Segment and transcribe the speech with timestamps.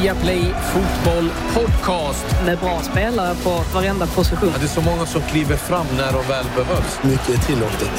[0.00, 2.26] Viaplay Fotboll Podcast.
[2.44, 4.50] Med bra spelare på varenda position.
[4.52, 6.98] Ja, det är så många som kliver fram när de väl behövs.
[7.02, 7.90] Mycket är tillåtet.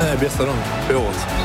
[0.00, 0.56] Nej, bästa dagen
[0.88, 1.43] på året.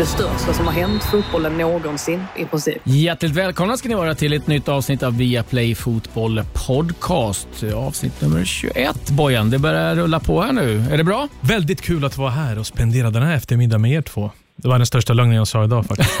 [0.00, 2.82] Det största som har hänt fotbollen någonsin i princip.
[2.84, 7.48] Hjärtligt välkomna ska ni vara till ett nytt avsnitt av Viaplay Fotboll Podcast.
[7.74, 9.10] Avsnitt nummer 21.
[9.10, 10.84] Bojan, det börjar rulla på här nu.
[10.90, 11.28] Är det bra?
[11.40, 14.30] Väldigt kul att vara här och spendera den här eftermiddagen med er två.
[14.56, 16.20] Det var den största lögnen jag sa idag faktiskt.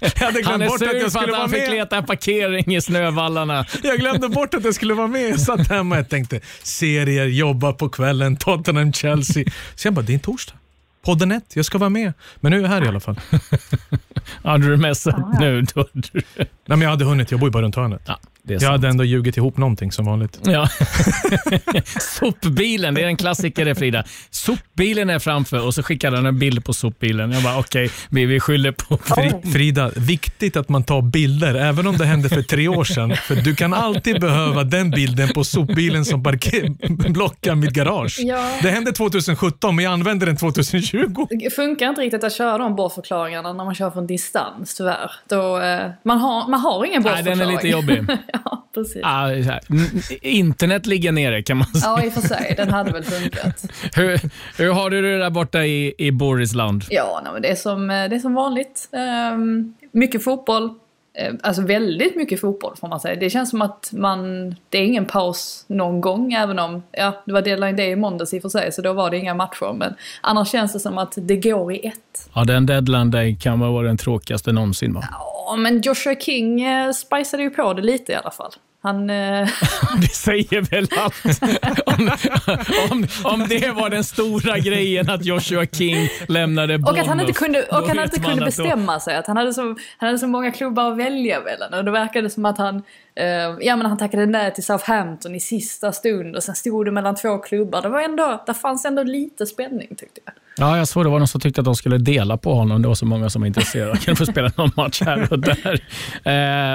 [0.00, 1.60] jag hade Han glömt är bort att sur jag för skulle att vara han fick
[1.60, 1.70] med.
[1.70, 3.66] leta parkering i snövallarna.
[3.82, 5.30] Jag glömde bort att jag skulle vara med.
[5.30, 9.44] Jag satt hemma och tänkte serier, jobba på kvällen, Tottenham, Chelsea.
[9.74, 10.54] Så jag bara, det är en torsdag.
[11.02, 12.12] Podden 1, jag ska vara med.
[12.40, 13.20] Men nu är jag här i alla fall.
[14.44, 15.62] Hade du messat nu?
[15.74, 16.22] Då, du...
[16.36, 18.02] Nej, men jag hade hunnit, jag bor ju bara runt hörnet.
[18.06, 18.18] ja,
[18.54, 18.72] Jag sant.
[18.72, 20.38] hade ändå ljugit ihop någonting som vanligt.
[20.50, 20.68] Ja.
[22.00, 24.04] Sopbilen, det är en klassiker det Frida.
[24.30, 27.32] Sopbilen är framför och så skickar han en bild på sopbilen.
[27.32, 28.96] Jag bara okej, vi, vi skyller på...
[28.96, 33.16] Fri, Frida, viktigt att man tar bilder, även om det hände för tre år sedan.
[33.16, 38.16] För du kan alltid behöva den bilden på sopbilen som parker- blockar mitt garage.
[38.20, 38.58] Ja.
[38.62, 41.26] Det hände 2017, men jag använder den 2020.
[41.30, 45.10] Det funkar inte riktigt att köra de bortförklaringarna när man kör från distans tyvärr.
[45.28, 47.38] Då, eh, man, har, man har ingen Nej, bortförklaring.
[47.38, 48.06] den är lite jobbig.
[48.44, 49.02] ja, precis.
[49.04, 49.30] Ah,
[50.22, 51.82] Internet ligger nere kan man säga.
[51.96, 52.54] Ja, i och för sig.
[52.56, 53.64] Den hade väl funkat.
[53.96, 54.20] Hur,
[54.58, 56.84] hur har du det där borta i, i Borisland?
[56.90, 58.88] Ja, nej, men det, är som, eh, det är som vanligt.
[58.92, 60.70] Ehm, mycket fotboll.
[61.14, 63.16] Eh, Alltså väldigt mycket fotboll får man säga.
[63.20, 67.32] Det känns som att man, det är ingen paus någon gång även om, ja det
[67.32, 69.72] var deadline day i måndags i och för sig så då var det inga matcher.
[69.72, 72.30] Men annars känns det som att det går i ett.
[72.34, 74.92] Ja, den deadline day kan vara den tråkigaste någonsin.
[74.94, 75.04] Va?
[75.10, 78.52] Ja men Joshua King eh, spiceade ju på det lite i alla fall.
[78.82, 79.48] Han, eh,
[80.00, 81.42] Det säger väl allt.
[81.86, 82.10] Om,
[82.90, 87.32] om, om det var den stora grejen att Joshua King lämnade och att han inte
[87.32, 89.16] Bournemouth, kunde, och han inte kunde att då- bestämma sig.
[89.16, 89.62] Att han, hade så,
[89.98, 91.74] han hade så många klubbar att välja mellan.
[91.74, 92.76] Och då verkade det som att han,
[93.14, 93.26] eh,
[93.60, 96.36] ja, men han tackade nej till Southampton i sista stund.
[96.36, 97.82] Och sen stod det mellan två klubbar.
[97.82, 100.34] Det, var ändå, det fanns ändå lite spänning tyckte jag.
[100.60, 102.82] Ja, jag såg det var någon som tyckte att de skulle dela på honom.
[102.82, 103.98] Det var så många som var intresserade.
[103.98, 105.80] Kan få spela någon match här och där.
[106.24, 106.32] Eh,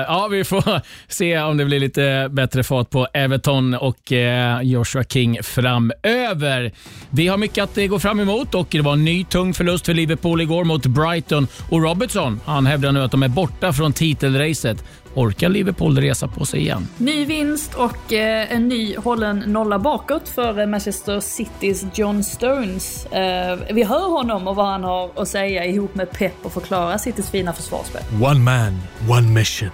[0.07, 5.03] ja, vi får se om det blir lite bättre fart på Everton och eh, Joshua
[5.03, 6.71] King framöver.
[7.09, 9.85] Vi har mycket att eh, gå fram emot och det var en ny tung förlust
[9.85, 11.47] för Liverpool igår mot Brighton.
[11.69, 14.83] Och Robertson, han hävdar nu att de är borta från titelracet.
[15.15, 16.87] Orkar Liverpool resa på sig igen?
[16.97, 23.05] Ny vinst och eh, en ny hållen nolla bakåt för eh, Manchester Citys John Stones.
[23.05, 26.97] Eh, vi hör honom och vad han har att säga ihop med Pep och förklara
[26.97, 28.01] Citys fina försvarsspel.
[28.21, 29.69] One man, one mission.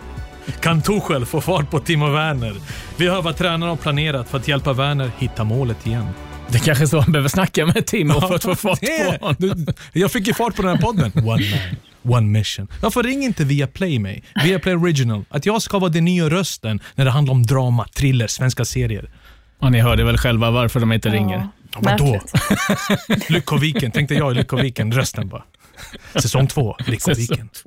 [0.60, 2.56] Kan Tuchel få fart på Timo Werner?
[2.98, 6.08] Vi hör vad tränaren har planerat för att hjälpa Werner hitta målet igen.
[6.48, 9.68] Det kanske är så han behöver snacka med Timo för att få fart på honom.
[9.94, 11.12] Jag fick ju fart på den här podden.
[11.16, 12.68] One man, one mission.
[12.82, 14.24] Varför ringer inte Viaplay mig?
[14.44, 15.26] Viaplay Original.
[15.30, 19.10] Att jag ska vara den nya rösten när det handlar om drama, thriller, svenska serier.
[19.60, 21.48] Ja, ni hörde väl själva varför de inte ringer.
[21.74, 22.20] Ja, vadå?
[23.30, 25.44] Lyckoviken, tänkte jag i Lyckoviken, rösten bara.
[26.16, 27.50] Säsong två, Lyckoviken.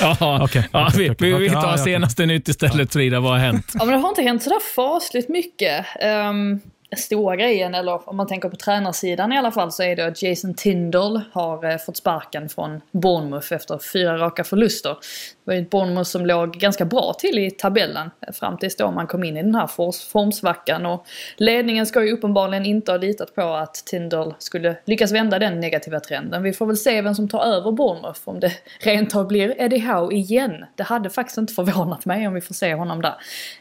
[0.00, 3.20] Ja, ja, vi, tar Ja, ja, senaste nytt istället Frida.
[3.20, 3.72] Vad har hänt?
[3.74, 5.86] Ja, men det har inte hänt sådär fasligt mycket.
[6.30, 6.60] Um,
[6.98, 10.22] stora grejen, eller om man tänker på tränarsidan i alla fall, så är det att
[10.22, 14.96] Jason Tindall har eh, fått sparken från Bournemouth efter fyra raka förluster.
[15.44, 18.76] Det var ju ett Bournemouth som låg ganska bra till i tabellen eh, fram tills
[18.76, 19.66] då man kom in i den här
[20.12, 20.86] formsvackan.
[20.86, 21.06] Och
[21.36, 26.00] ledningen ska ju uppenbarligen inte ha litat på att Tindall skulle lyckas vända den negativa
[26.00, 26.42] trenden.
[26.42, 29.78] Vi får väl se vem som tar över Bournemouth, om det rent av blir Eddie
[29.78, 30.64] Howe igen.
[30.76, 33.14] Det hade faktiskt inte förvånat mig om vi får se honom där.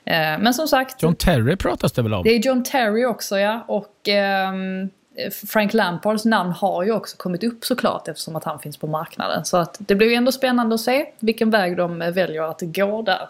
[0.05, 2.23] Eh, Men som sagt, John Terry pratas det väl om?
[2.23, 3.65] det är John Terry också ja.
[3.67, 8.59] Och ehm, Eh, Frank Lampards namn har ju också kommit upp såklart eftersom att han
[8.59, 9.45] finns på marknaden.
[9.45, 12.61] Så att det blir ju ändå spännande att se vilken väg de eh, väljer att
[12.61, 13.29] gå där.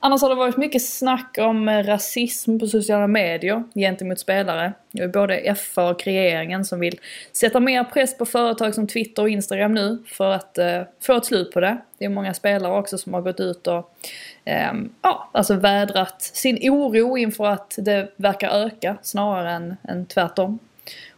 [0.00, 4.72] Annars har det varit mycket snack om eh, rasism på sociala medier gentemot spelare.
[4.90, 7.00] Det är både FA och regeringen som vill
[7.32, 11.24] sätta mer press på företag som Twitter och Instagram nu för att eh, få ett
[11.24, 11.78] slut på det.
[11.98, 13.90] Det är många spelare också som har gått ut och
[14.44, 14.72] eh,
[15.02, 20.58] ja, alltså vädrat sin oro inför att det verkar öka snarare än, än tvärtom.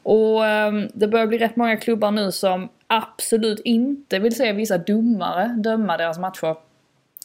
[0.09, 4.79] Och ehm, det börjar bli rätt många klubbar nu som absolut inte vill se vissa
[4.79, 6.57] domare döma deras matcher.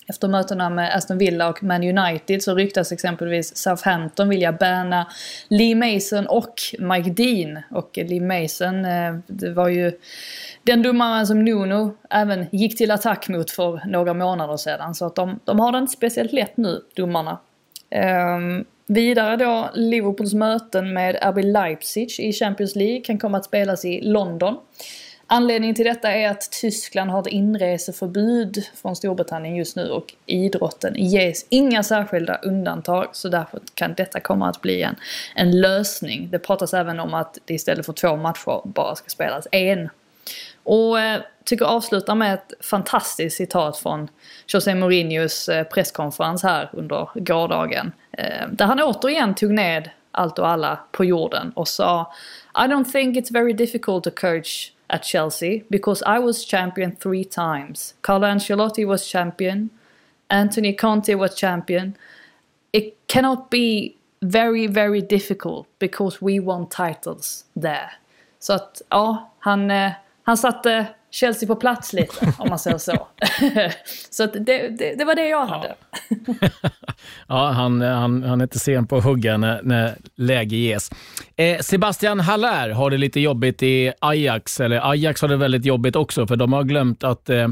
[0.08, 5.08] Efter mötena med Aston Villa och Man United så ryktas exempelvis Southampton vilja banna
[5.48, 7.64] Lee Mason och Mike Dean.
[7.72, 9.92] Och Lee Mason, eh, det var ju
[10.64, 14.96] den domaren som Nuno även gick till attack mot för några månader sedan.
[14.96, 17.38] Så att de, de har det inte speciellt lätt nu, domarna.
[18.36, 23.86] Um, vidare då, Liverpools möten med RB Leipzig i Champions League kan komma att spelas
[23.86, 24.58] i London.
[25.28, 30.94] Anledningen till detta är att Tyskland har ett inreseförbud från Storbritannien just nu och idrotten
[30.98, 34.96] ges inga särskilda undantag så därför kan detta komma att bli en,
[35.36, 36.30] en lösning.
[36.32, 39.90] Det pratas även om att det istället för två matcher bara ska spelas en.
[40.64, 44.08] Och eh, tycker avsluta med ett fantastiskt citat från
[44.48, 47.92] José Mourinhos eh, presskonferens här under gårdagen.
[48.12, 52.14] Eh, där han återigen tog ned allt och alla på jorden och sa
[52.56, 57.24] I don't think it's very difficult to coach at Chelsea because I was champion three
[57.24, 57.96] times.
[58.02, 59.70] Carlo Ancelotti was champion.
[60.28, 61.94] Anthony Conte was champion.
[62.72, 67.92] It cannot be very, very difficult because we won titles there.
[68.40, 69.92] Så att, ja, han, eh,
[70.24, 73.08] han satte Chelsea på plats lite, om man säger så.
[74.10, 74.40] så det,
[74.70, 75.76] det, det, var det jag hade.
[76.10, 76.50] Ja,
[77.28, 80.92] ja han, han, han är inte sen på att hugga när, när läge ges.
[81.36, 85.96] Eh, Sebastian Haller har det lite jobbigt i Ajax, eller Ajax har det väldigt jobbigt
[85.96, 87.48] också, för de har glömt att eh,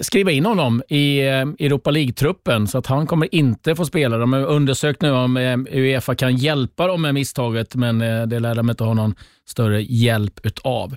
[0.00, 4.16] skriva in honom i eh, Europa League-truppen, så att han kommer inte få spela.
[4.16, 8.40] De har undersökt nu om eh, Uefa kan hjälpa dem med misstaget, men eh, det
[8.40, 9.14] lär de inte ha någon
[9.46, 10.96] större hjälp utav.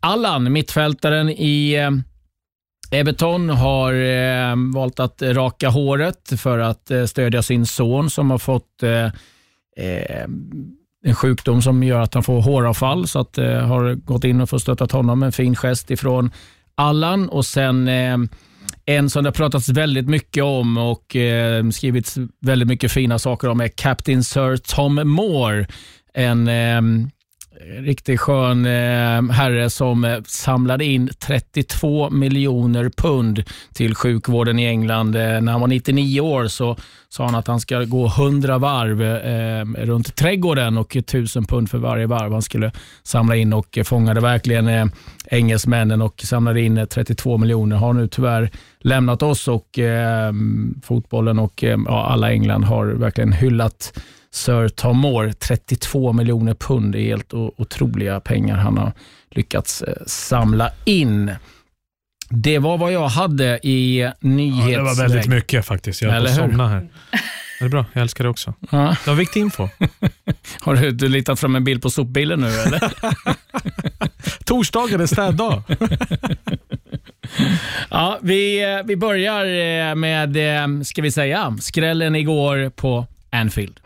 [0.00, 1.90] Allan, mittfältaren i eh,
[2.90, 8.38] Everton har eh, valt att raka håret för att eh, stödja sin son som har
[8.38, 9.04] fått eh,
[9.76, 10.26] eh
[11.04, 13.08] en sjukdom som gör att han får håravfall.
[13.08, 15.22] Så att, eh, har gått in och fått stöttat honom.
[15.22, 16.30] En fin gest ifrån
[16.74, 17.28] Allan.
[17.28, 17.88] Och sen
[18.84, 21.16] en som det har pratats väldigt mycket om och
[21.72, 25.66] skrivits väldigt mycket fina saker om är Captain Sir Tom Moore.
[26.14, 26.48] En
[27.58, 33.42] riktigt skön eh, herre som eh, samlade in 32 miljoner pund
[33.74, 35.16] till sjukvården i England.
[35.16, 36.76] Eh, när han var 99 år så
[37.08, 41.78] sa han att han ska gå 100 varv eh, runt trädgården och 1000 pund för
[41.78, 44.86] varje varv han skulle samla in och fångade verkligen eh,
[45.30, 47.76] engelsmännen och samlade in eh, 32 miljoner.
[47.76, 48.50] Har nu tyvärr
[48.80, 50.32] lämnat oss och eh,
[50.82, 53.92] fotbollen och alla England har verkligen hyllat
[54.32, 55.32] Sir Tom Moore.
[55.32, 58.92] 32 miljoner pund, det är helt otroliga pengar han har
[59.30, 61.34] lyckats eh, samla in.
[62.28, 64.72] Det var vad jag hade i nyhetsväg.
[64.72, 66.02] Ja, det var väldigt mycket faktiskt.
[66.02, 66.88] Jag höll på att somna här.
[67.58, 68.54] Det är bra, jag älskar det också.
[68.70, 68.96] Ja.
[69.04, 69.68] Det var viktig info.
[70.60, 72.92] Har du, du litat fram en bild på sopbilen nu eller?
[74.44, 75.62] Torsdagen är städdag.
[77.90, 80.36] ja, vi, eh, vi börjar eh, med,
[80.86, 83.80] ska vi säga, skrällen igår på Anfield.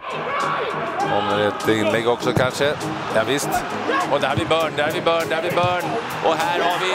[1.15, 2.65] Kommer ett inlägg också kanske.
[3.15, 3.49] Ja, visst.
[4.13, 5.85] Och där har vi Burn, där har vi Burn, där har vi Burn.
[6.27, 6.91] Och här har vi...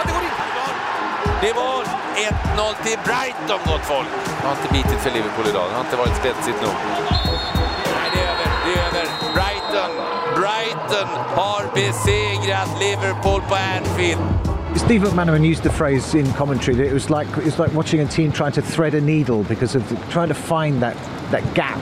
[1.42, 4.08] Det var 1-0 till Brighton, gott folk.
[4.42, 5.66] Det har inte bitit för Liverpool idag.
[5.70, 6.76] Det har inte varit spetsigt nog.
[7.96, 8.48] Nej, det är över.
[8.66, 9.06] Det är över.
[9.38, 9.92] Brighton.
[10.40, 11.10] Brighton
[11.42, 14.22] har besegrat Liverpool på Anfield.
[14.76, 18.02] Steve McManaman used the phrase in commentary that it was like it was like watching
[18.02, 20.96] a team trying to thread a needle because of the, trying to find that
[21.32, 21.80] that gap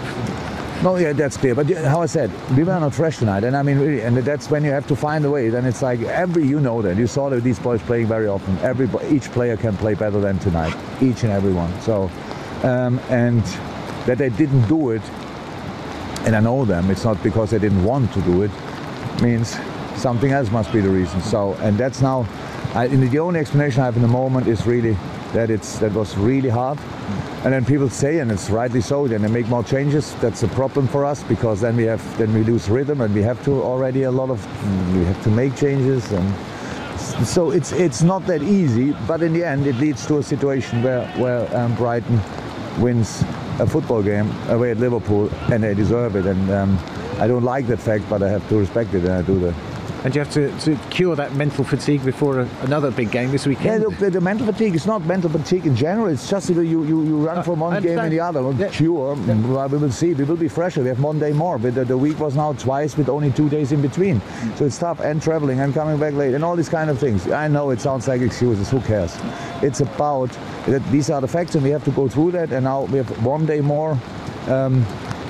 [0.83, 1.55] no, yeah, that's clear.
[1.55, 4.49] But how I said, we were not fresh tonight, and I mean, really, and that's
[4.49, 5.49] when you have to find a way.
[5.49, 8.57] Then it's like every, you know that you saw that these boys playing very often.
[8.59, 11.71] Every each player can play better than tonight, each and every one.
[11.81, 12.11] So,
[12.63, 13.43] um, and
[14.05, 15.01] that they didn't do it,
[16.25, 16.91] and I know them.
[16.91, 18.51] It's not because they didn't want to do it.
[19.21, 19.57] Means
[19.95, 21.21] something else must be the reason.
[21.21, 22.27] So, and that's now.
[22.75, 24.95] I, the only explanation I have in the moment is really
[25.33, 26.79] that it's that was really hard
[27.43, 30.13] and then people say, and it's rightly so, then they make more changes.
[30.15, 33.21] That's a problem for us because then we have then we lose rhythm, and we
[33.21, 34.43] have to already a lot of
[34.95, 36.27] we have to make changes, and
[37.25, 38.93] so it's it's not that easy.
[39.07, 42.19] But in the end, it leads to a situation where where um, Brighton
[42.79, 43.23] wins
[43.59, 46.25] a football game away at Liverpool, and they deserve it.
[46.25, 46.77] And um,
[47.19, 49.76] I don't like that fact, but I have to respect it, and I do that
[50.03, 53.45] and you have to, to cure that mental fatigue before a, another big game this
[53.45, 53.81] weekend.
[53.81, 56.07] Yeah, look, the, the, mental fatigue is not mental fatigue in general.
[56.07, 58.41] It's just you you, you run uh, from one game and the other.
[58.53, 58.69] Yeah.
[58.69, 59.67] Cure, yeah.
[59.67, 60.13] we will see.
[60.13, 60.81] We will be fresher.
[60.81, 61.57] We have one day more.
[61.57, 64.21] But the, the, week was now twice with only two days in between.
[64.55, 67.29] So it's tough and traveling and coming back late and all these kind of things.
[67.29, 68.69] I know it sounds like excuses.
[68.69, 69.17] Who cares?
[69.61, 70.29] It's about
[70.67, 72.51] that these are the facts and we have to go through that.
[72.51, 73.97] And now we have one day more.
[74.47, 74.85] Um,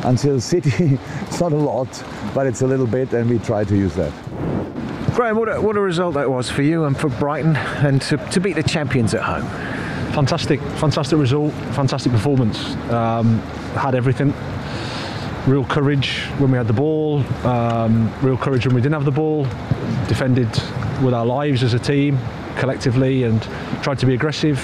[0.08, 0.72] until City,
[1.28, 4.14] it's not a lot, but it's a little bit, and we try to use that.
[5.14, 8.18] Graham, what a, what a result that was for you and for Brighton, and to,
[8.18, 9.44] to beat the champions at home.
[10.14, 12.76] fantastic, fantastic result, fantastic performance.
[12.90, 13.40] Um,
[13.76, 14.34] had everything.
[15.46, 19.12] Real courage when we had the ball, um, real courage when we didn't have the
[19.12, 19.44] ball.
[20.08, 20.50] Defended
[21.04, 22.18] with our lives as a team,
[22.58, 23.42] collectively, and
[23.82, 24.60] tried to be aggressive.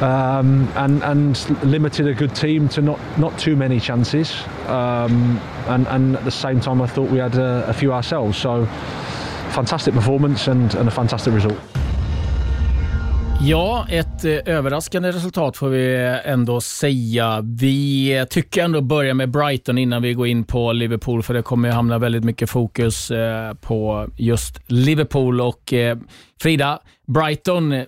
[0.00, 4.42] Um, and, and limited a good team to not, not too many chances.
[4.66, 8.36] Um, and, and at the same time, I thought we had a, a few ourselves.
[8.36, 8.66] So,
[9.50, 11.56] fantastic performance and, and a fantastic result.
[13.40, 17.40] Ja, ett eh, överraskande resultat får vi ändå säga.
[17.44, 21.42] Vi eh, tycker ändå börja med Brighton innan vi går in på Liverpool, för det
[21.42, 25.40] kommer att hamna väldigt mycket fokus eh, på just Liverpool.
[25.40, 25.74] Och
[26.40, 27.84] Frida, Brighton,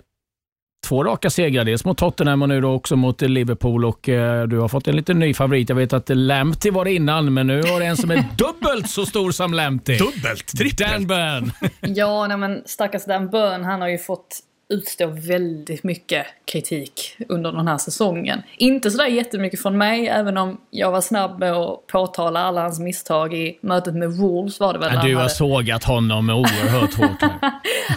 [0.87, 1.65] två raka segrar.
[1.65, 3.85] Dels mot Tottenham och nu då också mot Liverpool.
[3.85, 5.69] Och eh, Du har fått en liten ny favorit.
[5.69, 8.89] Jag vet att Lamptey var det innan, men nu har det en som är dubbelt
[8.89, 9.97] så stor som Lamptey.
[9.97, 10.47] Dubbelt?
[10.57, 10.91] Trippelt?
[10.91, 11.51] Dan Burn.
[11.95, 14.39] Ja, nej men stackars Dan Burn, han har ju fått
[14.69, 18.41] utstå väldigt mycket kritik under den här säsongen.
[18.57, 22.79] Inte sådär jättemycket från mig, även om jag var snabb med att påtala alla hans
[22.79, 24.91] misstag i mötet med Wolves var det väl.
[24.93, 25.33] Ja, du har hade...
[25.33, 27.31] sågat honom oerhört hårt.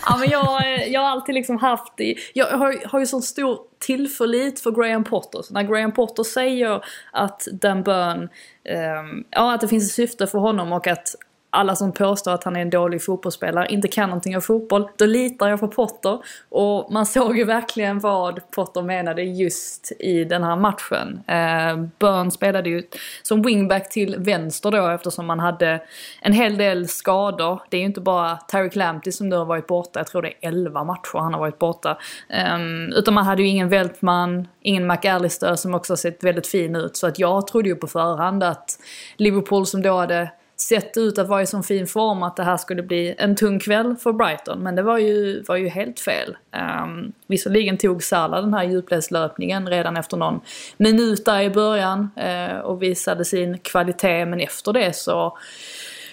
[0.07, 1.93] Ja, men jag, jag har alltid liksom haft,
[2.33, 5.43] jag har, har ju så stor tillförlit för Graham Potter.
[5.43, 10.27] Så när Graham Potter säger att Dan Burn, um, ja att det finns ett syfte
[10.27, 11.15] för honom och att
[11.55, 15.07] alla som påstår att han är en dålig fotbollsspelare inte kan någonting om fotboll, då
[15.07, 16.19] litar jag på Potter.
[16.49, 21.23] Och man såg ju verkligen vad Potter menade just i den här matchen.
[21.27, 22.83] Eh, Burn spelade ju
[23.23, 25.83] som wingback till vänster då eftersom man hade
[26.21, 27.63] en hel del skador.
[27.71, 30.29] Det är ju inte bara Tyreek Lamptey som nu har varit borta, jag tror det
[30.29, 31.99] är 11 matcher han har varit borta.
[32.29, 32.59] Eh,
[32.97, 36.97] utan man hade ju ingen Weltman, ingen McAllister som också har sett väldigt fin ut.
[36.97, 38.79] Så att jag trodde ju på förhand att
[39.17, 40.31] Liverpool som då hade
[40.69, 43.59] sett ut att vara i sån fin form att det här skulle bli en tung
[43.59, 44.63] kväll för Brighton.
[44.63, 46.37] Men det var ju, var ju helt fel.
[46.85, 50.41] Um, visserligen tog Salah den här djupledslöpningen redan efter någon
[50.77, 54.27] minut där i början uh, och visade sin kvalitet.
[54.27, 55.39] Men efter det så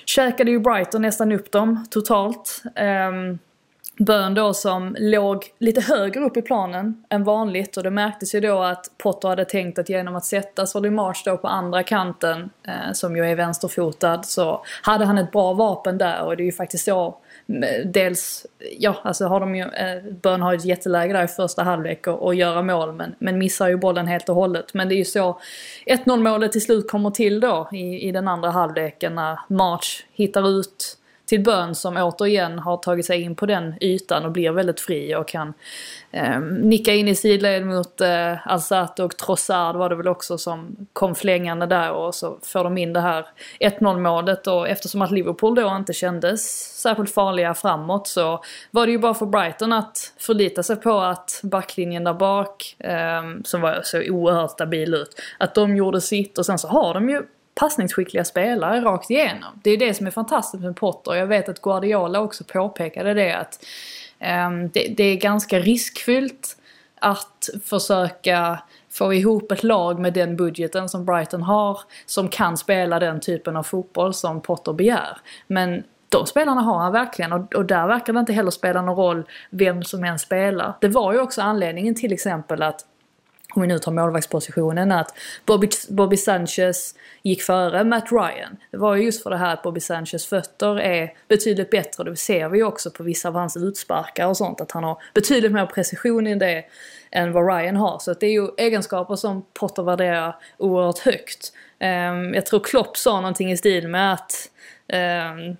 [0.06, 2.64] käkade ju Brighton nästan upp dem totalt.
[3.10, 3.40] Um,
[4.00, 8.40] Bön då som låg lite högre upp i planen än vanligt och det märktes ju
[8.40, 12.50] då att Potter hade tänkt att genom att sätta Solly March då på andra kanten,
[12.64, 16.46] eh, som ju är vänsterfotad, så hade han ett bra vapen där och det är
[16.46, 17.18] ju faktiskt så
[17.86, 18.46] Dels,
[18.80, 22.24] ja alltså har de ju, eh, Bön har ett jätteläge där i första halvlek och,
[22.24, 24.74] och göra mål men, men missar ju bollen helt och hållet.
[24.74, 25.40] Men det är ju så
[25.86, 30.50] 1-0 målet till slut kommer till då i, i den andra halvleken när March hittar
[30.50, 30.98] ut
[31.30, 35.16] till Bön som återigen har tagit sig in på den ytan och blir väldigt fri
[35.16, 35.54] och kan
[36.12, 40.88] eh, nicka in i sidled mot eh, Alzate och Trossard var det väl också som
[40.94, 43.26] kom flängande där och så får de in det här
[43.60, 46.42] 1-0 målet och eftersom att Liverpool då inte kändes
[46.82, 51.40] särskilt farliga framåt så var det ju bara för Brighton att förlita sig på att
[51.44, 56.38] backlinjen där bak, eh, som var så oerhört stabil ut, att de gjorde sitt.
[56.38, 57.24] Och sen så har de ju
[57.60, 59.60] passningsskickliga spelare rakt igenom.
[59.64, 61.14] Det är det som är fantastiskt med Potter.
[61.14, 63.66] Jag vet att Guardiola också påpekade det att
[64.48, 66.58] um, det, det, är ganska riskfyllt
[67.00, 73.00] att försöka få ihop ett lag med den budgeten som Brighton har som kan spela
[73.00, 75.18] den typen av fotboll som Potter begär.
[75.48, 78.96] Men de spelarna har han verkligen och, och där verkar det inte heller spela någon
[78.96, 80.74] roll vem som än spelar.
[80.82, 82.86] Det var ju också anledningen till exempel att
[83.56, 85.14] om vi nu tar målvaktspositionen, att
[85.46, 88.58] Bobby, Bobby Sanchez gick före Matt Ryan.
[88.72, 92.04] Det var ju just för det här att Bobby Sanchez fötter är betydligt bättre.
[92.04, 94.62] Det ser vi ju också på vissa av hans utsparkar och sånt.
[94.62, 96.66] Att han har betydligt mer precision i det
[97.12, 98.00] än vad Ryan har.
[98.00, 101.54] Så det är ju egenskaper som Potter värderar oerhört högt.
[101.80, 104.50] Um, jag tror Klopp sa någonting i stil med att
[104.94, 105.56] Eh,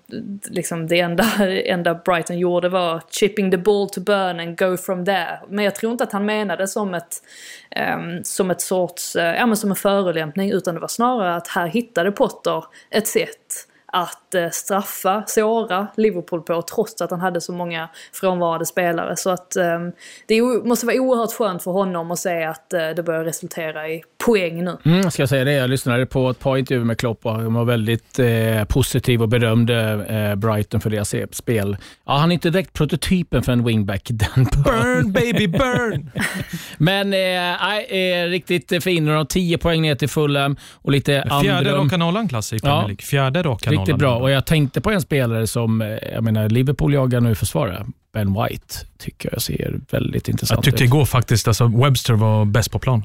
[0.50, 1.24] liksom det enda,
[1.64, 5.40] enda Brighton gjorde var chipping the ball to burn and go from there.
[5.48, 7.22] Men jag tror inte att han menade som ett,
[7.70, 11.48] eh, som ett sorts, eh, ja men som en förolämpning utan det var snarare att
[11.48, 17.40] här hittade Potter ett sätt att eh, straffa, såra Liverpool på trots att han hade
[17.40, 19.16] så många frånvarande spelare.
[19.16, 19.78] Så att eh,
[20.26, 24.02] det måste vara oerhört skönt för honom att se att eh, det börjar resultera i
[24.26, 24.76] poäng nu.
[24.84, 27.54] Mm, jag ska säga det, jag lyssnade på ett par intervjuer med Klopp och han
[27.54, 31.76] var väldigt eh, positiv och berömde eh, Brighton för deras spel.
[32.06, 34.02] Ja, han är inte direkt prototypen för en wingback.
[34.10, 36.10] Den burn baby burn!
[36.78, 39.08] Men eh, eh, riktigt fin.
[39.08, 42.96] Har 10 poäng ner till Fulham och lite Fjärde raka nollan klass i Premier League.
[43.02, 44.16] Fjärde raka Riktigt bra.
[44.16, 47.86] Och jag tänkte på en spelare som, eh, jag menar, Liverpool jagar nu försvarare.
[48.12, 50.66] Ben White tycker jag ser väldigt intressant ut.
[50.66, 53.04] Jag tyckte igår faktiskt, alltså Webster var bäst på plan.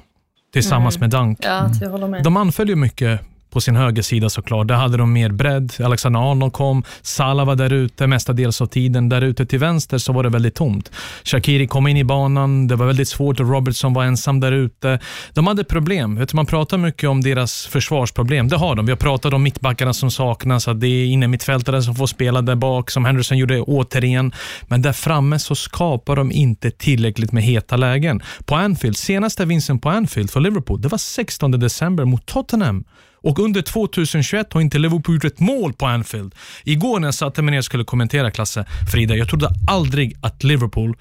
[0.53, 1.09] Tillsammans mm.
[1.09, 1.39] med Dunk.
[1.41, 2.23] Ja, jag håller med.
[2.23, 3.21] De anföll ju mycket
[3.55, 4.67] på sin högersida såklart.
[4.67, 5.73] Där hade de mer bredd.
[5.83, 9.09] Alexander Arnold kom, Salah var där ute mestadels av tiden.
[9.09, 10.91] Där ute till vänster så var det väldigt tomt.
[11.23, 14.99] Shakiri kom in i banan, det var väldigt svårt och Robertson var ensam där ute.
[15.33, 16.15] De hade problem.
[16.15, 18.47] Vet du, man pratar mycket om deras försvarsproblem.
[18.47, 18.85] Det har de.
[18.85, 22.41] Vi har pratat om mittbackarna som saknas, att det är inne mittfältare som får spela
[22.41, 24.31] där bak, som Henderson gjorde återigen.
[24.67, 28.21] Men där framme så skapar de inte tillräckligt med heta lägen.
[28.45, 32.83] På Anfield, senaste vinsten på Anfield för Liverpool, det var 16 december mot Tottenham.
[33.25, 36.35] Och under 2021 har inte Liverpool gjort ett mål på Anfield.
[36.63, 40.43] Igår när jag satte mig ner och skulle kommentera Klasse, Frida, jag trodde aldrig att
[40.43, 40.97] Liverpool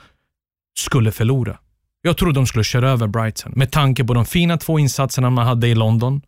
[0.78, 1.58] skulle förlora.
[2.06, 5.46] Jag trodde de skulle köra över Brighton med tanke på de fina två insatserna man
[5.46, 6.20] hade i London.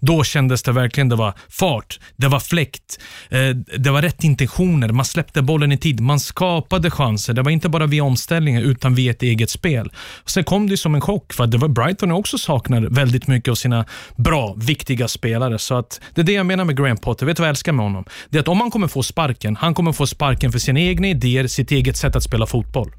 [0.00, 4.88] Då kändes det verkligen det var fart, det var fläkt, eh, det var rätt intentioner,
[4.88, 7.32] man släppte bollen i tid, man skapade chanser.
[7.32, 9.92] Det var inte bara via omställningar utan via ett eget spel.
[10.26, 13.50] Sen kom det som en chock för att det var Brighton också saknar väldigt mycket
[13.50, 13.84] av sina
[14.16, 15.58] bra, viktiga spelare.
[15.58, 17.26] Så att det är det jag menar med Graham Potter.
[17.26, 18.04] Vet du vad jag älskar med honom?
[18.30, 21.08] Det är att om han kommer få sparken, han kommer få sparken för sina egna
[21.08, 22.92] idéer, sitt eget sätt att spela fotboll.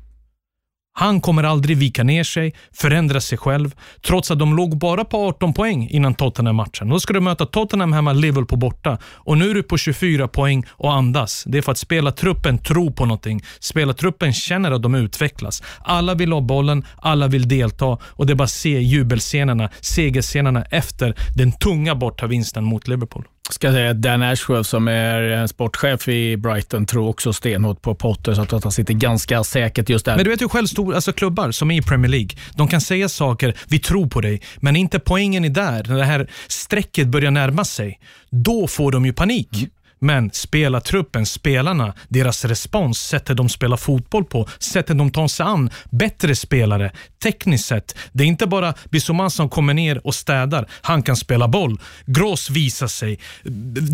[0.94, 5.18] Han kommer aldrig vika ner sig, förändra sig själv, trots att de låg bara på
[5.28, 6.90] 18 poäng innan Tottenham-matchen.
[6.90, 8.98] Då ska du möta Tottenham hemma, Liverpool borta.
[9.06, 11.44] Och nu är du på 24 poäng och andas.
[11.48, 13.42] Det är för att spelartruppen tror på någonting.
[13.60, 15.64] Spelartruppen känner att de utvecklas.
[15.80, 20.64] Alla vill ha bollen, alla vill delta och det är bara att se jubelscenerna, segerscenerna
[20.64, 26.38] efter den tunga bortavinsten mot Liverpool ska säga att Dan Ashworth som är sportchef i
[26.38, 30.16] Brighton tror också stenhårt på Potter så att han sitter ganska säkert just där.
[30.16, 32.82] Men du vet ju själv stor, alltså klubbar som är i Premier League, de kan
[32.82, 37.08] säga saker, vi tror på dig, men inte poängen är där, när det här strecket
[37.08, 39.54] börjar närma sig, då får de ju panik.
[39.54, 39.70] Mm.
[40.04, 45.70] Men spelartruppen, spelarna, deras respons, sättet de spelar fotboll på, sättet de tar sig an
[45.92, 46.92] bättre spelare,
[47.24, 47.96] tekniskt sett.
[48.12, 50.68] Det är inte bara Bissouma som kommer ner och städar.
[50.82, 51.80] Han kan spela boll.
[52.06, 53.20] Gross visar sig.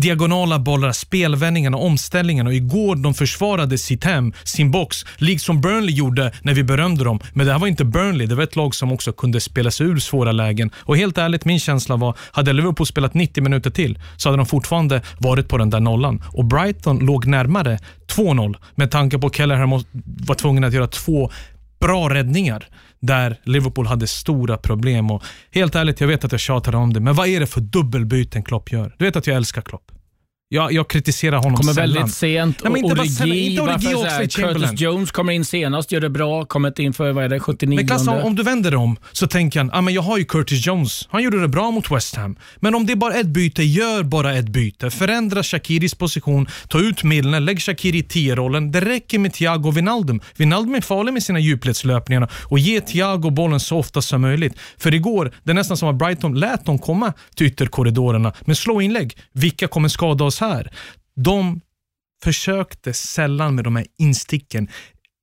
[0.00, 2.48] Diagonala bollar, spelvändningarna, omställningarna.
[2.48, 7.20] Och igår de försvarade sitt hem, sin box, liksom Burnley gjorde när vi berömde dem.
[7.32, 8.26] Men det här var inte Burnley.
[8.26, 10.70] Det var ett lag som också kunde spela sig ur svåra lägen.
[10.76, 14.46] Och helt ärligt, min känsla var, hade Liverpool spelat 90 minuter till så hade de
[14.46, 16.22] fortfarande varit på den där nollan.
[16.32, 19.84] Och Brighton låg närmare 2-0 med tanke på att Kelleher
[20.26, 21.30] var tvungen att göra två
[21.80, 22.68] bra räddningar
[23.00, 25.10] där Liverpool hade stora problem.
[25.10, 27.60] Och helt ärligt, jag vet att jag tjatar om det, men vad är det för
[27.60, 28.94] dubbelbyten Klopp gör?
[28.98, 29.92] Du vet att jag älskar Klopp.
[30.50, 31.94] Jag, jag kritiserar honom Kommer sällan.
[31.94, 32.60] väldigt sent.
[32.62, 36.10] Nej, men inte Origi, sällan, inte Origi också Curtis Jones kommer in senast, gör det
[36.10, 36.44] bra.
[36.44, 39.26] Kommit in för vad är det, 79 Men Klass, om, om du vänder om så
[39.26, 41.08] tänker han, ah, men jag har ju Curtis Jones.
[41.10, 42.36] Han gjorde det bra mot West Ham.
[42.56, 44.90] Men om det är bara ett byte, gör bara ett byte.
[44.90, 48.72] Förändra Shakiris position, ta ut Milner, lägg Shakiri i 10-rollen.
[48.72, 50.20] Det räcker med Thiago Wijnaldum.
[50.36, 54.54] Wijnaldum är farlig med sina djupledslöpningar och ge Thiago bollen så ofta som möjligt.
[54.78, 58.32] För igår, det är nästan som att Brighton lät dem komma till ytterkorridorerna.
[58.40, 60.70] Men slå inlägg, vilka kommer skada oss här?
[61.24, 61.60] de
[62.22, 64.68] försökte sällan med de här insticken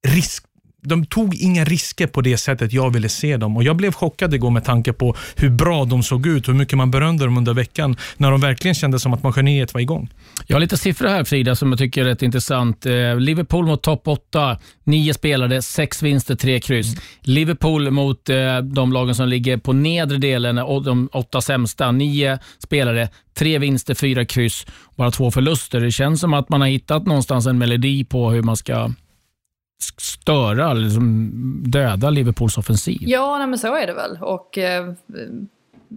[0.07, 0.45] risk,
[0.85, 3.57] de tog inga risker på det sättet jag ville se dem.
[3.57, 6.77] Och Jag blev chockad igår med tanke på hur bra de såg ut, hur mycket
[6.77, 10.09] man berömde dem under veckan, när de verkligen kände som att maskineriet var igång.
[10.47, 12.85] Jag har lite siffror här Frida som jag tycker är rätt intressant.
[12.85, 16.87] Eh, Liverpool mot topp 8, nio spelade, sex vinster, tre kryss.
[16.87, 16.99] Mm.
[17.21, 23.09] Liverpool mot eh, de lagen som ligger på nedre delen, de åtta sämsta, nio spelare,
[23.37, 25.79] tre vinster, fyra kryss, bara två förluster.
[25.79, 28.91] Det känns som att man har hittat någonstans en melodi på hur man ska
[29.97, 31.31] störa, liksom
[31.67, 32.97] döda Liverpools offensiv.
[33.01, 34.17] Ja, nej, men så är det väl.
[34.21, 34.93] Och eh,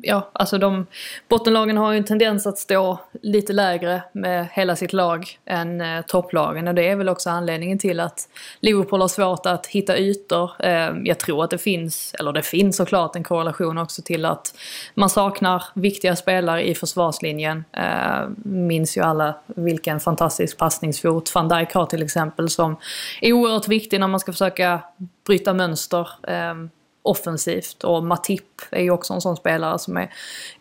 [0.02, 0.86] ja, alltså de
[1.28, 6.02] bottenlagen har ju en tendens att stå lite lägre med hela sitt lag än eh,
[6.02, 8.28] topplagen och det är väl också anledningen till att
[8.60, 10.50] Liverpool har svårt att hitta ytor.
[10.58, 14.54] Eh, jag tror att det finns, eller det finns såklart en korrelation också till att
[14.94, 17.64] man saknar viktiga spelare i försvarslinjen.
[17.72, 22.76] Eh, minns ju alla vilken fantastisk passningsfot van Dijk har till exempel som
[23.20, 24.80] är oerhört viktig när man ska försöka
[25.26, 26.08] bryta mönster.
[26.28, 26.54] Eh,
[27.02, 30.10] offensivt och Matip är ju också en sån spelare som är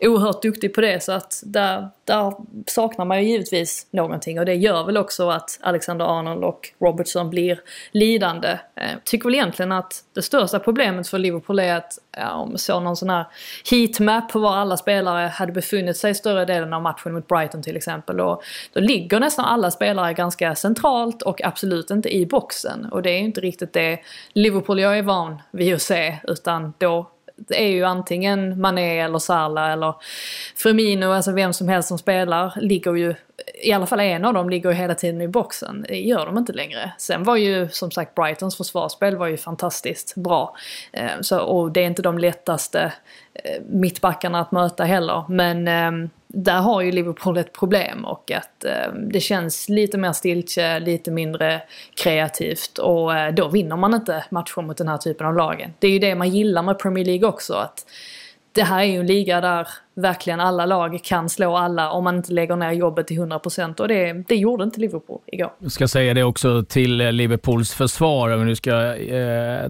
[0.00, 2.34] oerhört duktig på det så att där, där
[2.66, 7.30] saknar man ju givetvis någonting och det gör väl också att Alexander Arnold och Robertson
[7.30, 7.60] blir
[7.92, 8.58] lidande.
[8.74, 12.52] Jag eh, tycker väl egentligen att det största problemet för Liverpool är att ja, om
[12.52, 13.26] vi såg någon sån här
[13.70, 17.76] heatmap på var alla spelare hade befunnit sig större delen av matchen mot Brighton till
[17.76, 18.20] exempel.
[18.20, 22.84] Och då ligger nästan alla spelare ganska centralt och absolut inte i boxen.
[22.92, 23.98] Och det är ju inte riktigt det
[24.32, 27.10] Liverpool jag är van vid att se utan då
[27.48, 29.94] är ju antingen Mané eller Salah eller
[30.56, 33.14] Firmino, alltså vem som helst som spelar, ligger ju,
[33.62, 35.84] i alla fall en av dem ligger ju hela tiden i boxen.
[35.88, 36.92] Det gör de inte längre.
[36.98, 40.56] Sen var ju som sagt Brightons försvarsspel var ju fantastiskt bra.
[40.92, 42.92] Eh, så, och det är inte de lättaste
[43.34, 45.24] eh, mittbackarna att möta heller.
[45.28, 50.12] Men ehm, där har ju Liverpool ett problem och att eh, det känns lite mer
[50.12, 51.62] stiltje, lite mindre
[52.02, 55.70] kreativt och eh, då vinner man inte matcher mot den här typen av lagen.
[55.78, 57.54] Det är ju det man gillar med Premier League också.
[57.54, 57.86] att
[58.52, 62.16] det här är ju en liga där verkligen alla lag kan slå alla om man
[62.16, 65.52] inte lägger ner jobbet till 100% och det, det gjorde inte Liverpool igår.
[65.58, 69.68] Jag ska säga det också till Liverpools försvar, om vi nu ska eh,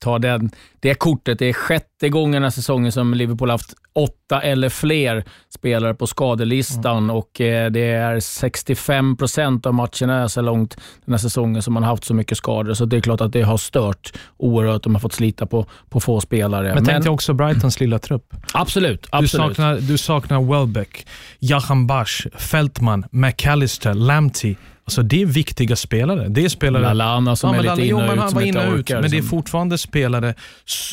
[0.00, 0.50] ta den,
[0.80, 1.38] det kortet.
[1.38, 6.06] Det är sjätte gången den här säsongen som Liverpool haft åtta eller fler spelare på
[6.06, 7.16] skadelistan mm.
[7.16, 11.82] och eh, det är 65 procent av matcherna så långt den här säsongen som man
[11.82, 12.74] haft så mycket skador.
[12.74, 14.82] Så det är klart att det har stört oerhört.
[14.82, 16.74] De har fått slita på, på få spelare.
[16.74, 18.34] Men, tänk dig också Brightons lilla trupp.
[18.52, 19.06] Absolut.
[19.10, 19.48] absolut.
[19.48, 21.06] Du, saknar, du saknar Welbeck,
[21.38, 24.56] Jahan Bash, Fältman, McAllister, Lamptey.
[24.88, 26.28] Alltså det är viktiga spelare.
[26.28, 26.82] Det är spelare...
[26.82, 28.18] Lallana som ja, är lite in och ut.
[28.18, 29.28] Han var in och ut, men det är liksom.
[29.28, 30.34] fortfarande spelare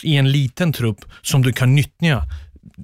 [0.03, 2.21] i en liten trupp som du kan nyttja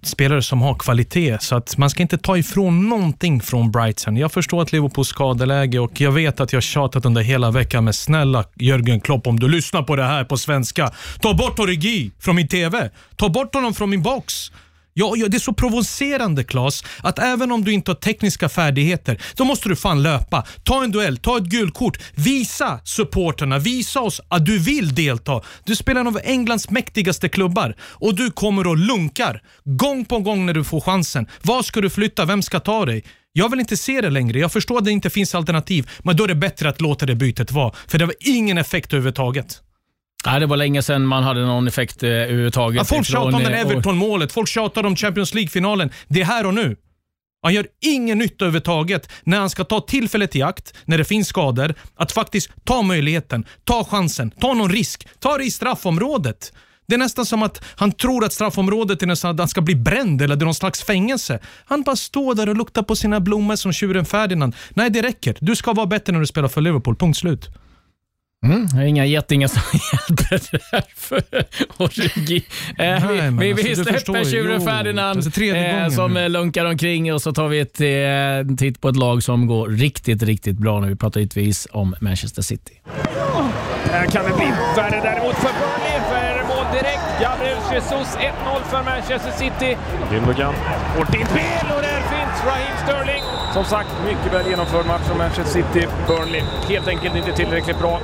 [0.04, 1.38] spelare som har kvalitet.
[1.41, 4.17] Så att man ska inte ta ifrån någonting från Brighton.
[4.17, 7.95] Jag förstår att Liverpool skadeläge och jag vet att jag tjatat under hela veckan med
[7.95, 10.91] snälla Jörgen Klopp, om du lyssnar på det här på svenska.
[11.21, 12.89] Ta bort Origi från min TV.
[13.15, 14.52] Ta bort honom från min box.
[14.93, 19.21] Ja, ja, det är så provocerande Klas, att även om du inte har tekniska färdigheter,
[19.36, 20.45] då måste du fan löpa.
[20.63, 25.41] Ta en duell, ta ett guldkort, visa supporterna, visa oss att du vill delta.
[25.65, 30.45] Du spelar en av Englands mäktigaste klubbar och du kommer och lunkar gång på gång
[30.45, 31.27] när du får chansen.
[31.41, 32.25] Var ska du flytta?
[32.25, 33.04] Vem ska ta dig?
[33.34, 34.39] Jag vill inte se det längre.
[34.39, 37.15] Jag förstår att det inte finns alternativ, men då är det bättre att låta det
[37.15, 37.73] bytet vara.
[37.88, 39.62] För det var ingen effekt överhuvudtaget.
[40.25, 42.77] Nej, det var länge sedan man hade någon effekt eh, överhuvudtaget.
[42.77, 45.89] Ja, folk tjatar om den Everton-målet, folk tjatar om Champions League-finalen.
[46.07, 46.75] Det är här och nu.
[47.43, 51.27] Han gör ingen nytta överhuvudtaget när han ska ta tillfället i akt, när det finns
[51.27, 56.53] skador, att faktiskt ta möjligheten, ta chansen, ta någon risk, ta det i straffområdet.
[56.88, 59.75] Det är nästan som att han tror att straffområdet är nästan att han ska bli
[59.75, 61.39] bränd eller det är någon slags fängelse.
[61.65, 64.55] Han bara står där och luktar på sina blommor som tjuren Ferdinand.
[64.69, 65.38] Nej, det räcker.
[65.39, 66.95] Du ska vara bättre när du spelar för Liverpool.
[66.95, 67.49] Punkt slut.
[68.45, 71.23] Mm, inga getingar som hjälper där för
[71.84, 72.45] Origi.
[72.77, 76.30] Eh, vi, vi, vi alltså, släpper tjuren Ferdinand alltså, eh, som nu.
[76.30, 80.23] lunkar omkring och så tar vi ett eh, titt på ett lag som går riktigt,
[80.23, 80.88] riktigt bra nu.
[80.88, 82.73] Vi pratar givetvis om Manchester City.
[83.91, 85.99] Här kan det bli värre däremot för Burnley.
[86.12, 87.21] För mål direkt.
[87.21, 89.77] Gabriel Jesus 1-0 för Manchester City.
[90.12, 90.54] Gündogan
[90.95, 93.23] får till spel och där finns Raheem Sterling.
[93.54, 95.88] Som sagt, mycket väl genomförd match från Manchester City.
[96.08, 98.01] Burnley helt enkelt inte tillräckligt bra.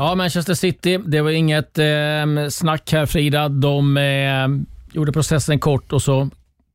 [0.00, 0.98] Ja, Manchester City.
[0.98, 3.48] Det var inget eh, snack här Frida.
[3.48, 4.48] De eh,
[4.92, 6.28] gjorde processen kort och så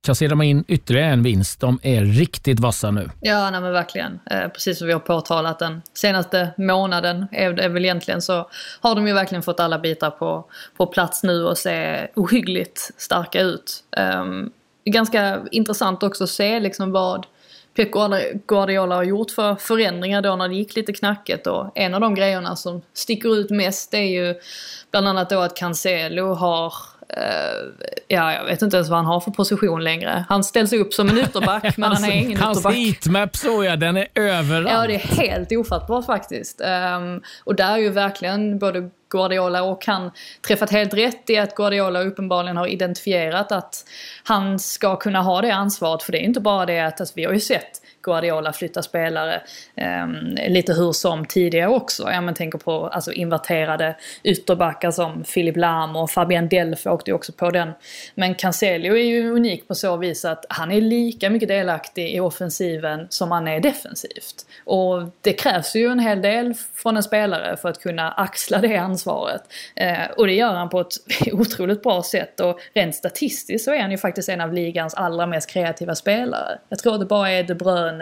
[0.05, 1.59] kasserar man in ytterligare en vinst.
[1.59, 3.09] De är riktigt vassa nu.
[3.19, 4.19] Ja, nej men verkligen.
[4.31, 8.49] Eh, precis som vi har påtalat den senaste månaden är, är väl egentligen så
[8.81, 10.45] har de ju verkligen fått alla bitar på,
[10.77, 13.83] på plats nu och ser ohyggligt starka ut.
[13.97, 14.25] Eh,
[14.85, 17.25] ganska intressant också att se liksom vad
[17.75, 17.91] Pep
[18.47, 22.15] Guardiola har gjort för förändringar då när det gick lite knackigt och en av de
[22.15, 24.35] grejerna som sticker ut mest är ju
[24.91, 26.73] bland annat då att Cancelo har
[27.17, 30.25] Uh, ja, jag vet inte ens vad han har för position längre.
[30.29, 32.75] Han ställs upp som en ytterback, men han är ingen hans ytterback.
[32.75, 34.69] Hans heatmap såg jag, den är överallt.
[34.69, 36.61] Ja, det är helt ofattbart faktiskt.
[36.61, 40.11] Um, och där är ju verkligen både Guardiola och han
[40.47, 43.85] träffat helt rätt i att Guardiola uppenbarligen har identifierat att
[44.23, 46.03] han ska kunna ha det ansvaret.
[46.03, 49.41] För det är inte bara det att, alltså, vi har ju sett Guardiola flytta spelare
[49.75, 50.07] eh,
[50.49, 52.03] lite hur som tidigare också.
[52.11, 57.15] Ja, men tänker på alltså, inverterade ytterbackar som Filip Lahm och Fabian Delph åkte ju
[57.15, 57.71] också på den.
[58.15, 62.19] Men Cancelo är ju unik på så vis att han är lika mycket delaktig i
[62.19, 64.45] offensiven som han är defensivt.
[64.65, 68.77] Och det krävs ju en hel del från en spelare för att kunna axla det
[68.77, 69.41] ansvaret.
[69.75, 70.93] Eh, och det gör han på ett
[71.31, 75.27] otroligt bra sätt och rent statistiskt så är han ju faktiskt en av ligans allra
[75.27, 76.59] mest kreativa spelare.
[76.69, 77.94] Jag tror att det bara är De Bruyne,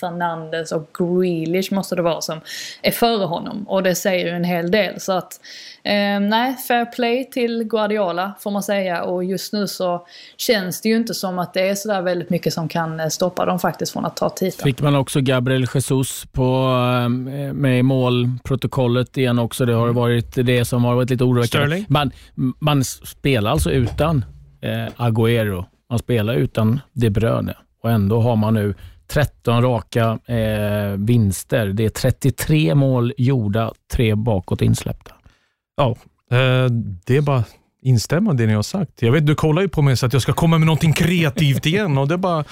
[0.00, 2.40] Fernandes och Grealish måste det vara som
[2.82, 3.68] är före honom.
[3.68, 5.00] Och det säger ju en hel del.
[5.00, 5.40] Så att
[5.86, 10.88] Eh, nej, fair play till Guardiola får man säga och just nu så känns det
[10.88, 13.92] ju inte som att det är sådär väldigt mycket som kan eh, stoppa dem faktiskt
[13.92, 14.64] från att ta titeln.
[14.64, 16.70] Fick man också Gabriel Jesus på,
[17.02, 17.08] eh,
[17.52, 19.66] med i målprotokollet igen också.
[19.66, 21.84] Det har varit det som har varit lite oroväckande.
[21.88, 22.10] Man,
[22.58, 24.24] man spelar alltså utan
[24.60, 25.64] eh, Agüero.
[25.90, 28.74] Man spelar utan De Bruyne och ändå har man nu
[29.08, 31.66] 13 raka eh, vinster.
[31.66, 35.14] Det är 33 mål gjorda, tre bakåt insläppta.
[35.76, 35.90] Ja,
[36.30, 36.70] eh,
[37.04, 37.44] det är bara
[37.82, 39.02] instämma i det ni har sagt.
[39.02, 41.66] Jag vet, du kollar ju på mig så att jag ska komma med någonting kreativt
[41.66, 42.44] igen och det bara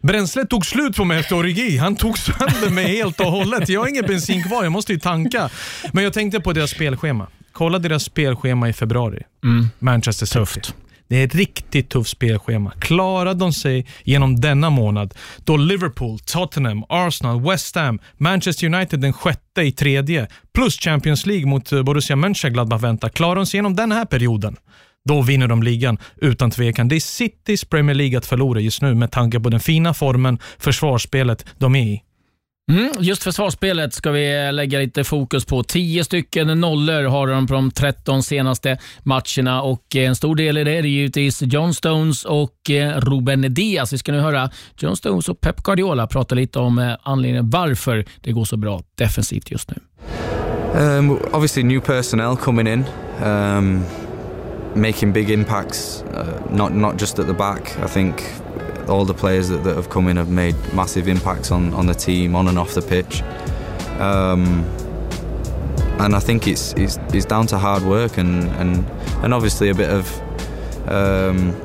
[0.00, 1.76] Bränslet tog slut på mig efter Origi.
[1.76, 3.68] Han tog sönder mig helt och hållet.
[3.68, 5.50] Jag har ingen bensin kvar, jag måste ju tanka.
[5.92, 7.26] Men jag tänkte på deras spelschema.
[7.52, 9.22] Kolla deras spelschema i februari.
[9.44, 9.66] Mm.
[9.78, 10.38] Manchester City.
[10.38, 10.74] Tufft.
[11.08, 12.72] Det är ett riktigt tufft spelschema.
[12.80, 19.12] Klarar de sig genom denna månad, då Liverpool, Tottenham, Arsenal, West Ham, Manchester United den
[19.12, 23.08] sjätte i tredje, plus Champions League mot eh, Borussia Mönchengladbach väntar.
[23.08, 24.56] Klarar de sig genom den här perioden,
[25.04, 26.88] då vinner de ligan utan tvekan.
[26.88, 30.38] Det är Citys Premier League att förlora just nu med tanke på den fina formen,
[30.58, 32.02] försvarsspelet de är i.
[32.68, 35.62] Mm, just försvarsspelet ska vi lägga lite fokus på.
[35.62, 40.58] 10 stycken nollor har de på de 13 senaste matcherna och eh, en stor del
[40.58, 43.92] i det är givetvis John Stones och eh, Ruben Diaz.
[43.92, 48.04] Vi ska nu höra John Stones och Pep Guardiola prata lite om eh, anledningen varför
[48.20, 49.76] det går så bra defensivt just nu.
[50.74, 52.84] Um, obviously new personnel coming in.
[53.24, 53.84] Um,
[54.74, 57.76] making big impacts, uh, not not just at the back.
[57.84, 58.14] I think
[58.88, 61.94] all the players that, that have come in have made massive impacts on, on the
[61.94, 63.22] team, on and off the pitch.
[64.00, 64.64] Um,
[65.98, 68.88] and I think it's, it's, it's down to hard work and, and,
[69.24, 71.60] and obviously a bit of um,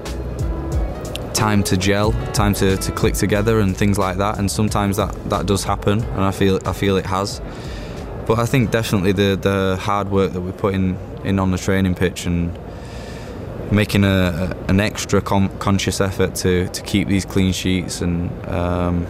[1.34, 4.40] time to gel, time to, to click together and things like that.
[4.40, 7.42] And sometimes that, that does happen, and I feel I feel it has.
[8.26, 11.58] But I think definitely the, the hard work that we put putting in on the
[11.58, 12.58] training pitch and
[13.74, 19.06] making a, an extra conscious effort to, to keep these clean sheets and um,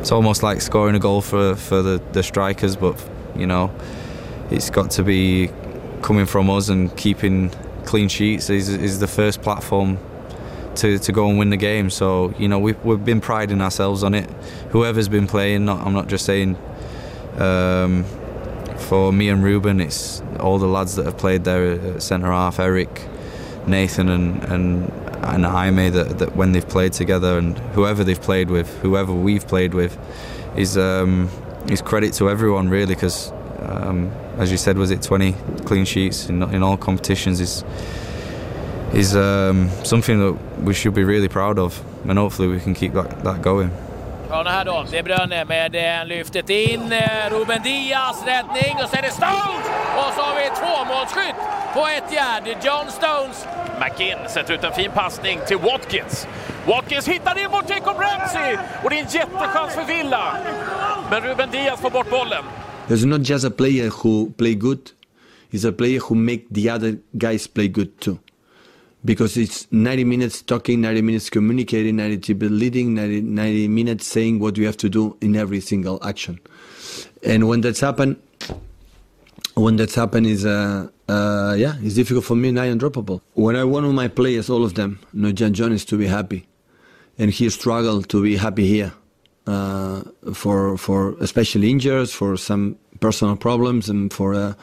[0.00, 3.00] it's almost like scoring a goal for, for the, the strikers but
[3.36, 3.70] you know
[4.50, 5.50] it's got to be
[6.02, 7.50] coming from us and keeping
[7.84, 9.98] clean sheets is, is the first platform
[10.76, 11.90] to, to go and win the game.
[11.90, 14.30] So you know we've, we've been priding ourselves on it.
[14.70, 16.56] Whoever's been playing not, I'm not just saying
[17.38, 18.04] um,
[18.76, 22.58] for me and Ruben it's all the lads that have played there at centre half
[22.60, 23.08] Eric
[23.66, 24.90] Nathan and and
[25.24, 29.46] and Jaime that, that when they've played together and whoever they've played with, whoever we've
[29.46, 29.98] played with,
[30.56, 31.28] is um,
[31.68, 35.32] is credit to everyone really because um, as you said, was it 20
[35.64, 37.64] clean sheets in, in all competitions is
[38.92, 42.92] is um, something that we should be really proud of and hopefully we can keep
[42.92, 43.70] that, that going.
[44.30, 44.86] Hörna här då.
[44.90, 46.92] De Bruyne med eh, lyftet in.
[46.92, 49.66] Eh, Ruben Diaz räddning och sen är det Stones!
[49.96, 51.36] Och så har vi tvåmålsskytt
[51.74, 52.44] på ett gärd.
[52.64, 53.46] John Stones.
[53.80, 56.26] McInn sätter ut en fin passning till Watkins.
[56.66, 60.36] Watkins hittar in mot Jacob Ramsey och det är en jättechans för Villa.
[61.10, 62.44] Men Ruben Diaz får bort bollen.
[62.88, 64.78] There's not just a player who play good,
[65.52, 68.16] he's a player who make the other guys play good too.
[69.06, 74.58] Because it's 90 minutes talking, 90 minutes communicating, 90 leading, 90, 90 minutes saying what
[74.58, 76.38] you have to do in every single action.
[77.22, 78.16] And when that's happened,
[79.54, 83.20] when that's happened is uh, uh, yeah, it's difficult for me I undroppable.
[83.34, 86.06] When I want my players, all of them, you know, John John is to be
[86.06, 86.46] happy,
[87.18, 88.92] and he struggled to be happy here,
[89.46, 90.02] uh,
[90.34, 94.54] for for especially injuries, for some personal problems, and for uh,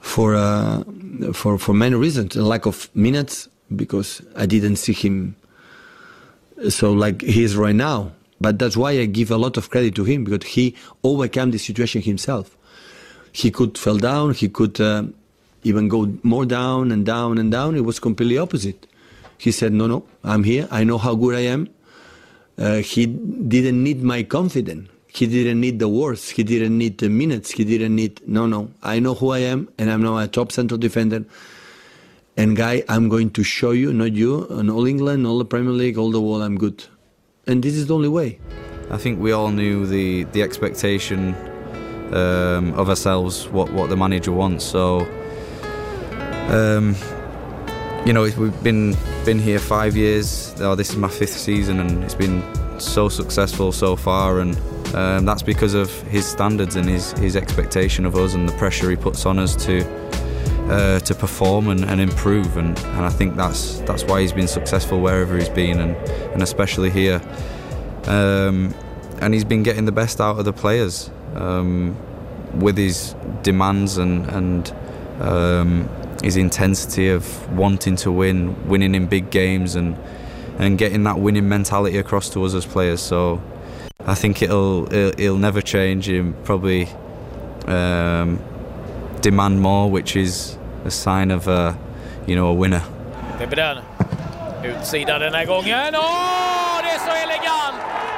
[0.00, 0.84] for uh,
[1.32, 2.36] for for many reasons.
[2.36, 5.36] A lack of minutes because I didn't see him
[6.68, 8.12] so like he is right now.
[8.40, 11.58] But that's why I give a lot of credit to him because he overcame the
[11.58, 12.56] situation himself.
[13.32, 14.34] He could fall down.
[14.34, 15.04] He could uh,
[15.64, 17.76] even go more down and down and down.
[17.76, 18.86] It was completely opposite.
[19.38, 20.68] He said, "No, no, I'm here.
[20.70, 21.68] I know how good I am."
[22.58, 24.88] Uh, he didn't need my confidence.
[25.16, 26.28] He didn't need the words.
[26.28, 27.50] He didn't need the minutes.
[27.50, 28.70] He didn't need, no, no.
[28.82, 31.24] I know who I am, and I'm now a top central defender.
[32.36, 35.72] And, guy, I'm going to show you, not you, in all England, all the Premier
[35.72, 36.84] League, all the world, I'm good.
[37.46, 38.38] And this is the only way.
[38.90, 41.34] I think we all knew the, the expectation
[42.12, 44.66] um, of ourselves, what, what the manager wants.
[44.66, 45.00] So,
[46.48, 46.94] um,
[48.04, 50.54] you know, we've been been here five years.
[50.60, 52.42] Oh, this is my fifth season, and it's been
[52.84, 54.40] so successful so far.
[54.40, 54.56] And
[54.94, 58.90] um, that's because of his standards and his, his expectation of us and the pressure
[58.90, 59.84] he puts on us to
[60.68, 62.56] uh, to perform and, and improve.
[62.56, 65.96] And, and I think that's that's why he's been successful wherever he's been, and,
[66.32, 67.20] and especially here.
[68.04, 68.74] Um,
[69.20, 71.96] and he's been getting the best out of the players um,
[72.58, 74.74] with his demands and and
[75.20, 75.88] um,
[76.22, 79.96] his intensity of wanting to win, winning in big games, and
[80.58, 83.00] and getting that winning mentality across to us as players.
[83.00, 83.40] So
[84.06, 86.06] I think it'll it'll, it'll never change.
[86.06, 86.88] He'll probably
[87.66, 88.38] um,
[89.20, 91.76] demand more, which is a sign of a
[92.26, 92.82] you know a winner.
[93.38, 93.82] De Bruyne.
[94.64, 95.94] Utsida den här gången.
[95.94, 97.76] Åh, det är så elegant!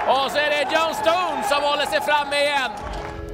[0.08, 2.70] Och så är det John Stone som håller sig framme igen.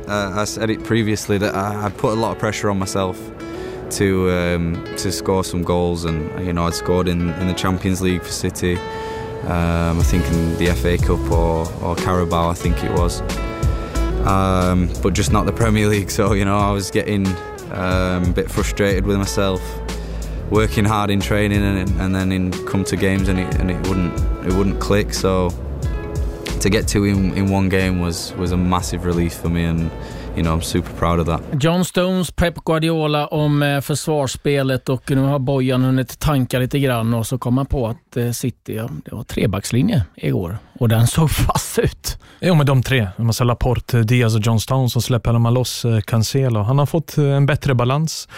[0.09, 3.17] Uh, I said it previously that I, I put a lot of pressure on myself
[3.95, 8.01] to um, to score some goals, and you know I'd scored in, in the Champions
[8.01, 8.77] League for City.
[9.45, 13.21] Um, I think in the FA Cup or, or Carabao, I think it was.
[14.27, 16.11] Um, but just not the Premier League.
[16.11, 17.27] So you know I was getting
[17.73, 19.61] um, a bit frustrated with myself.
[20.51, 23.89] working hard in training and, and then in come to games and it, and it
[23.89, 25.13] wouldn't it wouldn't click.
[25.13, 25.51] So
[26.61, 29.91] to get two in, in one game was was a massive relief for me and
[30.37, 31.63] you know I'm super proud of that.
[31.63, 37.15] John Stones, Pep Guardiola om eh, försvarsspelet och nu har Bojan hunnit tanka lite grann
[37.15, 41.07] och så kom han på att eh, City, ja, det var trebackslinje igår och den
[41.07, 42.19] såg fast ut.
[42.47, 43.09] Jo, men de tre.
[43.17, 46.63] Massa Laporte, Diaz och John Stones, som släpper man loss eh, Cancelo.
[46.63, 48.29] Han har fått eh, en bättre balans.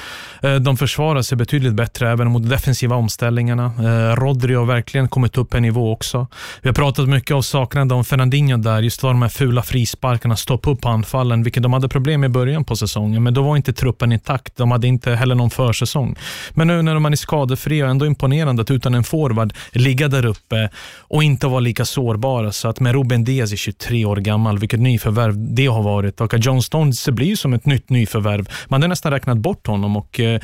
[0.43, 3.73] Eh, de försvarar sig betydligt bättre även mot defensiva omställningarna.
[4.17, 6.27] Rodri har verkligen kommit upp en nivå också.
[6.63, 10.71] Vi har pratat mycket om saknad om Fernandinho där, just de här fula frisparkarna, stoppa
[10.71, 13.73] upp anfallen, vilket de hade problem med i början på säsongen, men då var inte
[13.73, 14.57] truppen intakt.
[14.57, 16.17] De hade inte heller någon försäsong.
[16.51, 20.27] Men nu när man är skadefri och ändå imponerande att utan en forward ligga där
[20.27, 22.53] uppe och inte vara lika sårbar sårbara.
[22.53, 26.21] Så att med Ruben Diaz i 23 tre år gammal, vilket nyförvärv det har varit.
[26.21, 28.49] Och John Stones blir som ett nytt nyförvärv.
[28.69, 30.41] Man har nästan räknat bort honom och eh,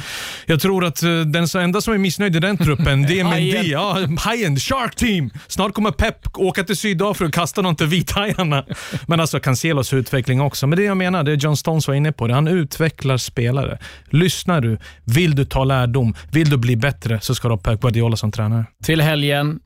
[0.47, 3.63] jag tror att eh, den enda som är missnöjd i den truppen, det är Mendy.
[3.73, 5.31] Ja, Hajen, Shark Team!
[5.49, 8.65] Snart kommer Pep åka till Sydafrika och kasta någon till vithajarna.
[9.07, 10.67] Men alltså Cancelos utveckling också.
[10.67, 12.35] Men det jag menar, det John Stones var inne på, det.
[12.35, 13.79] han utvecklar spelare.
[14.11, 17.81] Lyssnar du, vill du ta lärdom, vill du bli bättre, så ska du ha Pep
[17.81, 18.65] Guardiola som tränare.
[18.85, 19.61] Till helgen,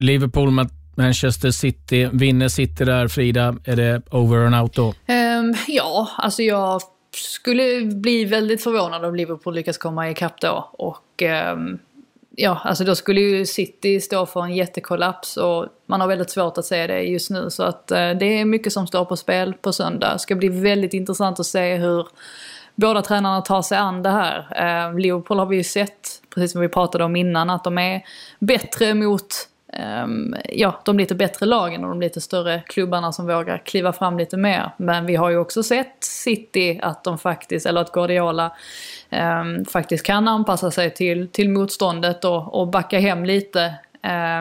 [0.00, 0.50] Liverpool
[0.96, 2.08] Manchester City.
[2.12, 4.88] Vinner City där, Frida, är det over and out då?
[4.88, 6.80] Um, ja, alltså jag
[7.12, 10.70] skulle bli väldigt förvånad om Liverpool lyckas komma ikapp då.
[10.72, 11.78] Och um,
[12.36, 16.58] ja, alltså då skulle ju City stå för en jättekollaps och man har väldigt svårt
[16.58, 17.50] att se det just nu.
[17.50, 20.12] Så att uh, det är mycket som står på spel på söndag.
[20.12, 22.06] Det ska bli väldigt intressant att se hur
[22.74, 24.38] båda tränarna tar sig an det här.
[24.90, 28.02] Uh, Liverpool har vi ju sett, precis som vi pratade om innan, att de är
[28.38, 33.58] bättre mot Ehm, ja, de lite bättre lagen och de lite större klubbarna som vågar
[33.58, 34.70] kliva fram lite mer.
[34.76, 38.52] Men vi har ju också sett City att de faktiskt, eller att Guardiola
[39.10, 43.74] um, faktiskt kan anpassa sig till, till motståndet och, och backa hem lite.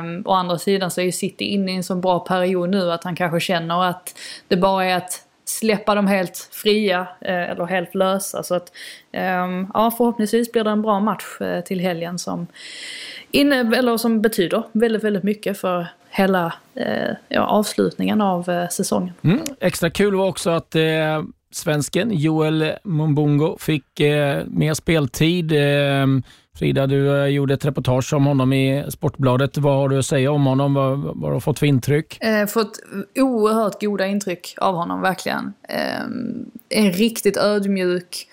[0.01, 2.91] Um, å andra sidan så är ju City inne i en så bra period nu
[2.91, 4.15] att han kanske känner att
[4.47, 8.43] det bara är att släppa dem helt fria eh, eller helt lösa.
[8.43, 8.71] Så att,
[9.73, 12.47] ja, förhoppningsvis blir det en bra match eh, till helgen som
[13.35, 19.13] inne, eller som betyder väldigt, väldigt mycket för hela eh, ja, avslutningen av eh, säsongen.
[19.21, 19.39] Mm.
[19.59, 25.51] Extra kul var också att eh, svensken Joel Mumbungo fick eh, mer speltid.
[25.51, 26.07] Eh,
[26.59, 29.57] Frida, du eh, gjorde ett reportage om honom i Sportbladet.
[29.57, 30.73] Vad har du att säga om honom?
[30.73, 32.23] Vad, vad har du fått för intryck?
[32.23, 32.79] Eh, fått
[33.15, 35.53] oerhört goda intryck av honom, verkligen.
[35.69, 36.01] Eh,
[36.69, 38.27] en riktigt ödmjuk,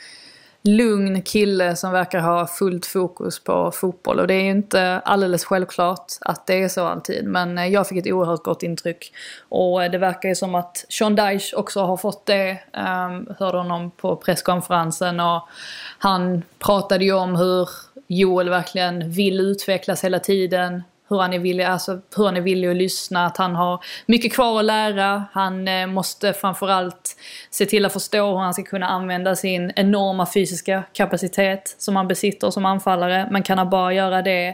[0.63, 4.21] lugn kille som verkar ha fullt fokus på fotboll.
[4.21, 7.25] Och det är ju inte alldeles självklart att det är så alltid.
[7.25, 9.13] Men eh, jag fick ett oerhört gott intryck.
[9.49, 12.51] Och eh, det verkar ju som att Sean Dyche också har fått det.
[12.51, 15.49] Um, hörde honom på presskonferensen och
[15.99, 17.69] han pratade ju om hur
[18.07, 22.69] Joel verkligen vill utvecklas hela tiden hur han är villig, alltså, hur han är villig
[22.69, 25.25] att lyssna, att han har mycket kvar att lära.
[25.33, 27.17] Han eh, måste framförallt
[27.51, 32.09] se till att förstå hur han ska kunna använda sin enorma fysiska kapacitet som han
[32.09, 33.29] besitter som anfallare.
[33.31, 34.49] Men kan han bara göra det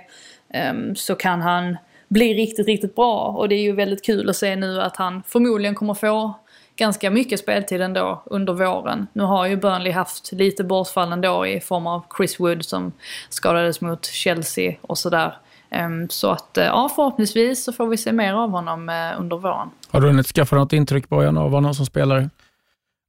[0.55, 1.77] eh, så kan han
[2.09, 3.25] bli riktigt, riktigt bra.
[3.25, 6.35] Och det är ju väldigt kul att se nu att han förmodligen kommer få
[6.77, 9.07] ganska mycket speltid ändå under våren.
[9.13, 12.93] Nu har ju Burnley haft lite bortfall ändå i form av Chris Wood som
[13.29, 15.37] skadades mot Chelsea och sådär.
[15.71, 19.37] Ehm, så att eh, ja, förhoppningsvis så får vi se mer av honom eh, under
[19.37, 19.69] våren.
[19.91, 22.31] Har du hunnit skaffa något intryck Bojan av honom som spelare?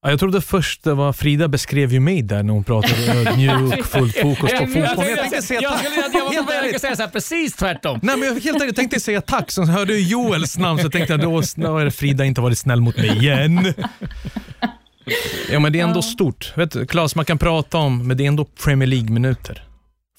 [0.02, 2.96] Ja, jag trodde först det var Frida beskrev ju mig där när hon pratade
[3.30, 5.06] ödmjuk, fullt fokus på fotboll.
[5.08, 5.86] Jag tänkte säga tack.
[5.86, 8.00] Jag, jag var på väg att säga så här, precis tvärtom.
[8.04, 11.14] Nej, men jag, helt jag tänkte säga tack, så hörde jag Joels namn så tänkte
[11.14, 11.36] jag då,
[11.68, 13.74] har Frida inte varit snäll mot mig igen.
[15.52, 16.54] Ja, men det är ändå stort.
[16.56, 19.64] Vet Claes, man kan prata om, men det är ändå Premier League-minuter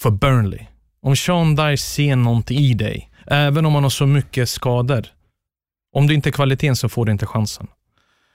[0.02, 0.66] för Burnley.
[1.02, 5.06] Om Sean Dyer ser någonting i dig, även om han har så mycket skador,
[5.92, 7.66] om du inte är kvaliteten så får du inte chansen.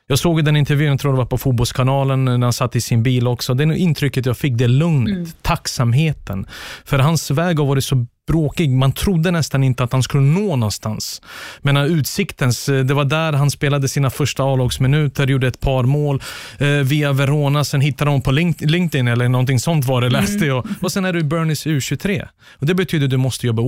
[0.08, 3.04] Jag såg den intervjun, jag tror det var på Fotbollskanalen, när han satt i sin
[3.04, 3.54] bil också.
[3.54, 5.28] Det intrycket jag fick, det lugnet, mm.
[5.42, 6.48] tacksamheten.
[6.86, 8.70] För hans väg har varit så bråkig.
[8.70, 11.22] Man trodde nästan inte att han skulle nå någonstans.
[11.62, 16.22] Men Utsiktens, det var där han spelade sina första A-lagsminuter, gjorde ett par mål
[16.58, 17.64] eh, via Verona.
[17.64, 20.22] Sen hittade de på LinkedIn eller någonting sånt var det, mm.
[20.22, 20.68] läste jag.
[20.82, 22.28] Och sen är du i Bernies U23.
[22.60, 23.62] Och det betyder att du måste jobba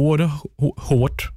[0.78, 1.30] hårt.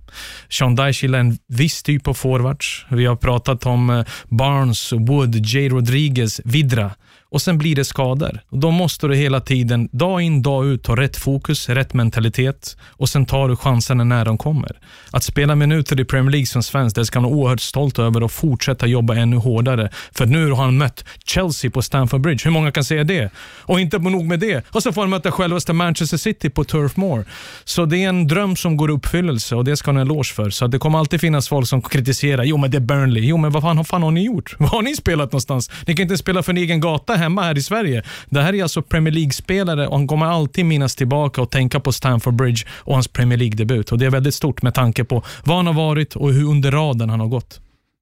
[0.48, 2.86] Sean Dyche gillar en viss typ av forwards.
[2.88, 6.90] Vi har pratat om eh, Barnes, Wood, Jay Rodriguez, Vidra
[7.30, 8.40] och sen blir det skador.
[8.48, 12.76] Och då måste du hela tiden, dag in, dag ut, ha rätt fokus, rätt mentalitet
[12.82, 14.78] och sen tar du chanserna när de kommer.
[15.10, 18.22] Att spela minuter i Premier League som svensk, det ska man vara oerhört stolt över
[18.22, 19.90] och fortsätta jobba ännu hårdare.
[20.12, 22.44] För nu har han mött Chelsea på Stamford Bridge.
[22.44, 23.30] Hur många kan säga det?
[23.60, 26.96] Och inte nog med det, och så får han möta självaste Manchester City på Turf
[26.96, 27.24] Moor.
[27.64, 30.06] Så det är en dröm som går i uppfyllelse och det ska han ha en
[30.10, 30.50] eloge för.
[30.50, 32.44] Så det kommer alltid finnas folk som kritiserar.
[32.44, 33.24] Jo, men det är Burnley.
[33.24, 34.56] Jo, men vad fan, vad fan har ni gjort?
[34.58, 35.70] Vad har ni spelat någonstans?
[35.86, 38.02] Ni kan inte spela för en egen gata hemma här i Sverige.
[38.30, 41.92] Det här är alltså Premier League-spelare och han kommer alltid minnas tillbaka och tänka på
[41.92, 43.92] Stamford Bridge och hans Premier League-debut.
[43.92, 46.70] Och Det är väldigt stort med tanke på vad han har varit och hur under
[46.70, 47.60] raden han har gått.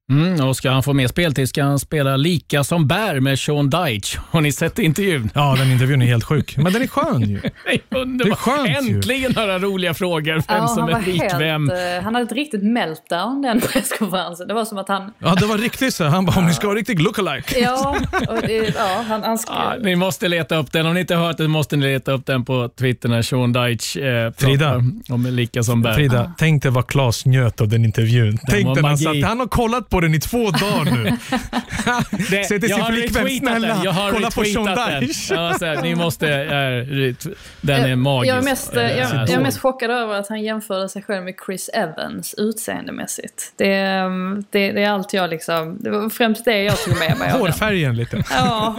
[0.09, 3.69] Mm, och ska han få mer speltid ska han spela lika som bär med Sean
[3.69, 4.19] Dyche.
[4.31, 5.29] Har ni sett intervjun?
[5.33, 6.57] Ja, den intervjun är helt sjuk.
[6.57, 7.39] Men den är skön ju.
[7.65, 8.27] Det är underbart.
[8.45, 8.95] Det är skönt ju.
[8.95, 10.33] Äntligen höra roliga frågor.
[10.33, 11.69] Vem Ja, som han, är lik vem.
[11.69, 14.47] eh, han hade ett riktigt meltdown den presskonferensen.
[14.47, 15.13] Det var som att han...
[15.19, 16.03] Ja, det var riktigt så.
[16.05, 17.59] Han bara, om ni ska ha riktigt lookalike.
[17.59, 17.97] Ja,
[18.29, 20.85] och ja han, han sk- Ja, ni måste leta upp den.
[20.85, 23.53] Om ni inte har hört den måste ni leta upp den på Twitter när Sean
[23.53, 24.75] Dyche eh, Frida.
[25.09, 25.93] om lika som bär.
[25.93, 28.37] Frida, tänk dig vad Claes njöt av den intervjun.
[28.49, 31.03] tänk var dig han satt, han har kollat på den i två dagar nu.
[32.11, 33.83] Det, Säger till jag sin har flickvän, snälla, den.
[33.83, 34.99] Jag har kolla på Sean.
[35.01, 35.33] Dyche.
[35.35, 37.27] Ja, så här, ni måste, eh, ret-
[37.61, 38.29] den är magisk.
[38.31, 40.89] Jag är, mest, eh, Eh, jag, jag är så- mest chockad över att han jämförde
[40.89, 43.53] sig själv med Chris Evans utseendemässigt.
[43.55, 45.77] Det, är- det, det är allt jag liksom...
[45.79, 47.31] Det var främst det jag tog med mig.
[47.39, 48.23] Hårfärgen lite.
[48.31, 48.75] Ja,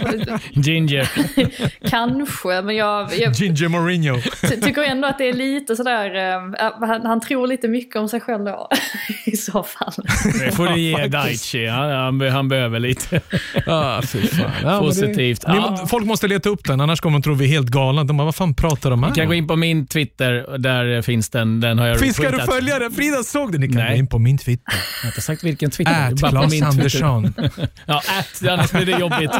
[0.51, 1.09] Ginger.
[1.89, 2.61] kanske.
[2.61, 4.21] Men jag, jag Ginger Mourinho.
[4.49, 6.15] ty- tycker ändå att det är lite sådär...
[6.15, 8.69] eh, han, han tror lite mycket om sig själv då.
[9.25, 9.93] I så fall.
[10.39, 11.67] Det får du ge Daichi.
[11.67, 13.21] Han, han, behöver lite
[13.65, 14.51] Ah, fy fan.
[14.63, 15.47] Ja, det- positivt.
[15.47, 15.85] Ni, Ja.
[15.89, 18.03] Folk måste leta upp den, annars kommer de tro vi är helt galna.
[18.03, 21.01] De bara, vad fan pratar de Ni här kan gå in på min Twitter, där
[21.01, 21.59] finns den.
[21.59, 22.91] Den har jag Finns ska du följa den?
[22.91, 23.61] Frida såg den.
[23.61, 23.89] Ni kan Nej.
[23.91, 24.73] gå in på min Twitter.
[24.73, 26.09] Jag har inte sagt vilken Twitter.
[26.09, 26.61] det Ät Claes.
[26.61, 27.33] Andersson.
[27.85, 29.31] Ja, att, annars blir det jobbigt.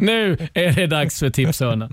[0.00, 1.92] nu är det dags för tipshörnan.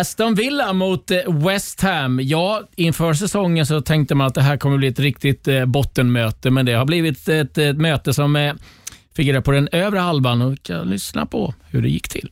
[0.00, 2.20] Aston Villa mot eh, West Ham.
[2.22, 6.50] Ja, inför säsongen så tänkte man att det här kommer bli ett riktigt eh, bottenmöte,
[6.50, 8.54] men det har blivit ett, ett möte som eh,
[9.16, 12.30] figurerar på den övre halvan och vi kan lyssna på hur det gick till.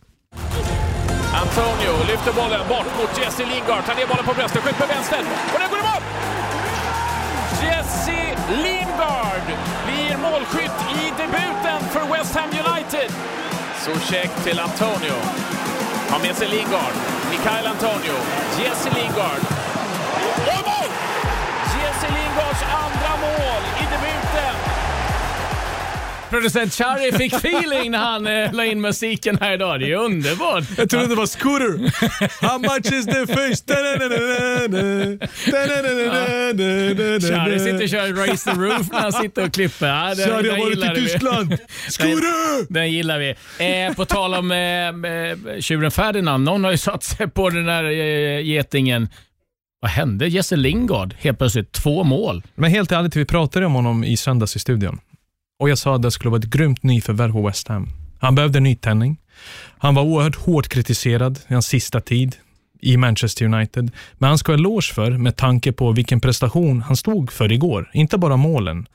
[1.42, 3.84] Antonio lyfter bollen bort mot Jesse Lingard.
[3.86, 5.20] Tar ner bollen på bröstet, skjuter med vänster.
[5.52, 6.06] Och där går det bort!
[7.64, 8.20] Jesse
[8.64, 9.46] Lingard
[9.86, 13.10] blir målskytt i debuten för West Ham United.
[13.84, 15.16] Så check till Antonio.
[16.10, 17.11] Har med sig Lingard.
[17.32, 18.14] Mikael Antonio.
[18.58, 19.42] Jesse Lingard.
[20.52, 20.90] Och mål!
[21.80, 24.51] Jesse Lingards andra mål i debuten.
[26.32, 29.80] Producent Charlie fick feeling när han eh, la in musiken här idag.
[29.80, 30.64] Det är underbart.
[30.76, 31.72] Jag trodde det var Scooter.
[32.46, 33.62] How much is the fish?
[37.28, 39.86] Charlie sitter och kör Raise the Roof när han sitter och klipper.
[39.86, 41.00] Ja, den, Charlie har den varit i.
[41.00, 41.48] Tyskland.
[41.48, 41.58] Den,
[41.88, 42.72] Scooter!
[42.72, 43.30] den gillar vi.
[43.88, 46.44] Eh, på tal om eh, eh, tjuren Ferdinand.
[46.44, 49.08] Någon har ju satt sig på den där eh, getingen.
[49.80, 50.28] Vad hände?
[50.28, 52.42] Jesse Lingard, helt plötsligt två mål.
[52.54, 55.00] Men helt ärligt, vi pratade om honom i söndags i studion.
[55.62, 57.88] Och jag sa att det skulle vara ett grymt nyförvärv på West Ham.
[58.20, 59.16] Han behövde nytändning.
[59.78, 62.36] Han var oerhört hårt kritiserad i hans sista tid
[62.80, 63.90] i Manchester United.
[64.18, 67.90] Men han ska ha eloge för med tanke på vilken prestation han stod för igår.
[67.92, 68.86] Inte bara målen.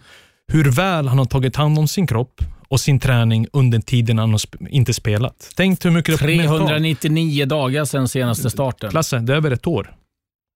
[0.47, 4.37] Hur väl han har tagit hand om sin kropp och sin träning under tiden han
[4.69, 5.51] inte spelat.
[5.55, 8.89] Tänk hur mycket det mentalt- 399 dagar sedan senaste starten.
[8.89, 9.95] Klasse, det är över ett år.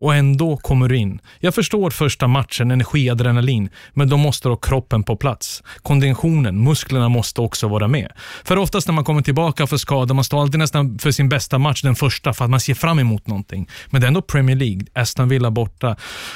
[0.01, 1.19] Och ändå kommer du in.
[1.39, 5.63] Jag förstår första matchen, energi, adrenalin, men då måste du ha kroppen på plats.
[5.81, 8.11] Konditionen, musklerna måste också vara med.
[8.43, 11.57] För oftast när man kommer tillbaka för skada, man står alltid nästan för sin bästa
[11.57, 13.69] match, den första, för att man ser fram emot någonting.
[13.89, 15.95] Men det är ändå Premier League, Aston Villa borta.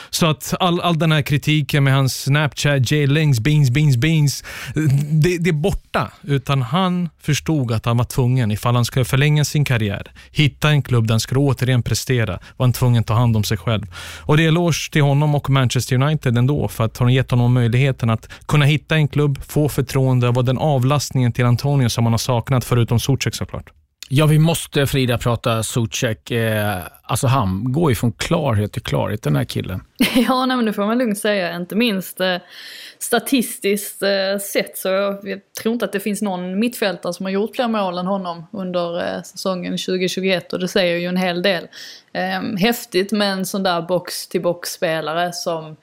[0.09, 4.43] Så att all, all den här kritiken med hans Snapchat, Jay Lings, beans, beans, beans,
[5.11, 6.11] det, det är borta.
[6.22, 10.82] Utan han förstod att han var tvungen, ifall han skulle förlänga sin karriär, hitta en
[10.82, 13.86] klubb där han skulle återigen prestera, var han tvungen att ta hand om sig själv.
[14.22, 17.53] Och det är eloge till honom och Manchester United ändå, för att ha gett honom
[17.53, 22.06] möjligheten att kunna hitta en klubb, få förtroende och vara den avlastningen till Antonio som
[22.06, 23.72] han har saknat, förutom Zuzek såklart.
[24.10, 26.32] Ja, vi måste Frida prata Zuzek.
[26.32, 29.84] Eh, alltså han går ju från klarhet till klarhet, den här killen.
[30.28, 31.56] Ja, nej, men det får man lugnt säga.
[31.56, 32.38] Inte minst eh,
[32.99, 37.32] statistiskt eh, sett så jag, jag tror inte att det finns någon mittfältare som har
[37.32, 41.41] gjort fler mål än honom under eh, säsongen 2021 och det säger ju en hel
[41.41, 41.68] del.
[42.14, 45.76] Eh, häftigt med en sån där box-till-box-spelare som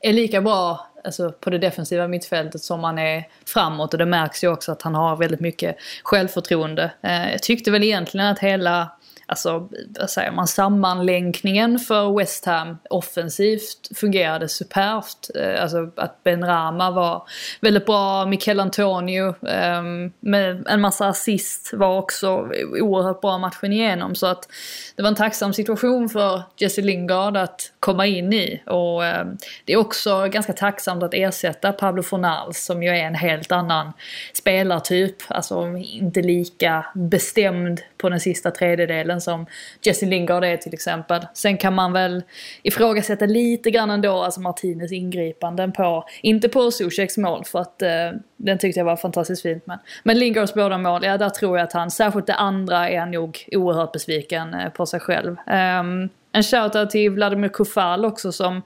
[0.00, 4.44] är lika bra alltså, på det defensiva mittfältet som han är framåt och det märks
[4.44, 6.92] ju också att han har väldigt mycket självförtroende.
[7.02, 8.95] Eh, jag tyckte väl egentligen att hela
[9.26, 9.68] alltså,
[9.98, 15.30] vad säger man, sammanlänkningen för West Ham offensivt fungerade superbt.
[15.34, 17.22] Eh, alltså att Ben Rama var
[17.60, 22.48] väldigt bra, Mikel Antonio ehm, med en massa assist var också
[22.80, 24.14] oerhört bra matchen igenom.
[24.14, 24.48] Så att
[24.96, 28.62] det var en tacksam situation för Jesse Lingard att komma in i.
[28.66, 33.14] Och ehm, det är också ganska tacksamt att ersätta Pablo Fornals som ju är en
[33.14, 33.92] helt annan
[34.34, 35.16] spelartyp.
[35.28, 39.46] Alltså inte lika bestämd på den sista tredjedelen som
[39.82, 41.26] Jesse Lingard är till exempel.
[41.34, 42.22] Sen kan man väl
[42.62, 47.88] ifrågasätta lite grann ändå, alltså Martinez ingripanden på, inte på Zuzeks mål för att eh,
[48.36, 51.64] den tyckte jag var fantastiskt fint men, men Lingards båda mål, ja där tror jag
[51.64, 55.36] att han, särskilt det andra är han nog oerhört besviken eh, på sig själv.
[55.46, 58.62] Um, en shoutout till Vladimir Kufal också som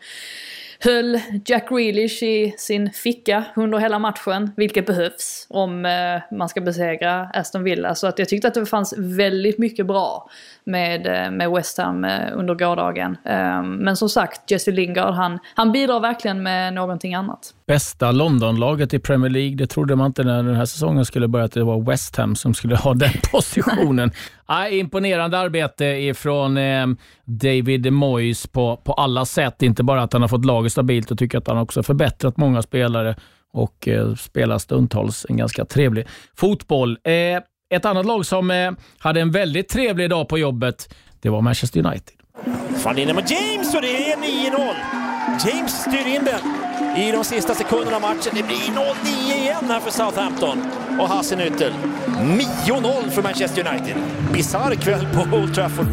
[0.81, 6.61] höll Jack Grealish i sin ficka under hela matchen, vilket behövs om eh, man ska
[6.61, 7.95] besegra Aston Villa.
[7.95, 10.31] Så att jag tyckte att det fanns väldigt mycket bra
[10.71, 13.17] med, eh, med West Ham eh, under gårdagen.
[13.25, 17.55] Ehm, men som sagt, Jesse Lingard, han, han bidrar verkligen med någonting annat.
[17.67, 21.45] Bästa Londonlaget i Premier League, det trodde man inte när den här säsongen skulle börja
[21.45, 24.11] att det var West Ham som skulle ha den positionen.
[24.47, 26.87] ah, imponerande arbete ifrån eh,
[27.25, 29.63] David Moyes på, på alla sätt.
[29.63, 32.63] Inte bara att han har fått laget stabilt och tycker att han också förbättrat många
[32.63, 33.17] spelare
[33.53, 36.07] och eh, spelar stundtals en ganska trevlig
[36.37, 36.99] fotboll.
[37.05, 41.41] Eh, ett annat lag som eh, hade en väldigt trevlig dag på jobbet, det var
[41.41, 42.15] Manchester United.
[42.77, 44.75] Fan inne med James och det är 9-0.
[45.47, 46.41] James styr in den
[46.97, 48.33] i de sista sekunderna av matchen.
[48.35, 50.59] Det blir 0-9 igen här för Southampton
[51.01, 51.73] och Hassenhüttel.
[52.67, 53.97] 9-0 för Manchester United.
[54.33, 55.87] Bisarr kväll på Old Trafford.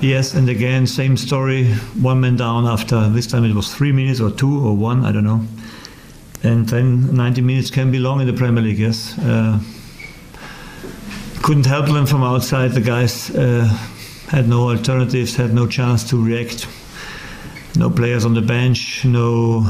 [0.00, 1.74] Yes, and again, same story.
[2.04, 5.12] One man down after, this time it was three minutes or two or one, I
[5.12, 5.40] don't know.
[6.52, 9.18] And then 90 minutes can be long in the Premier League, yes.
[9.18, 9.58] Uh,
[11.44, 12.72] couldn't help them from outside.
[12.72, 13.66] The guys uh,
[14.28, 16.66] had no alternatives, had no chance to react.
[17.76, 19.60] No players on the bench, no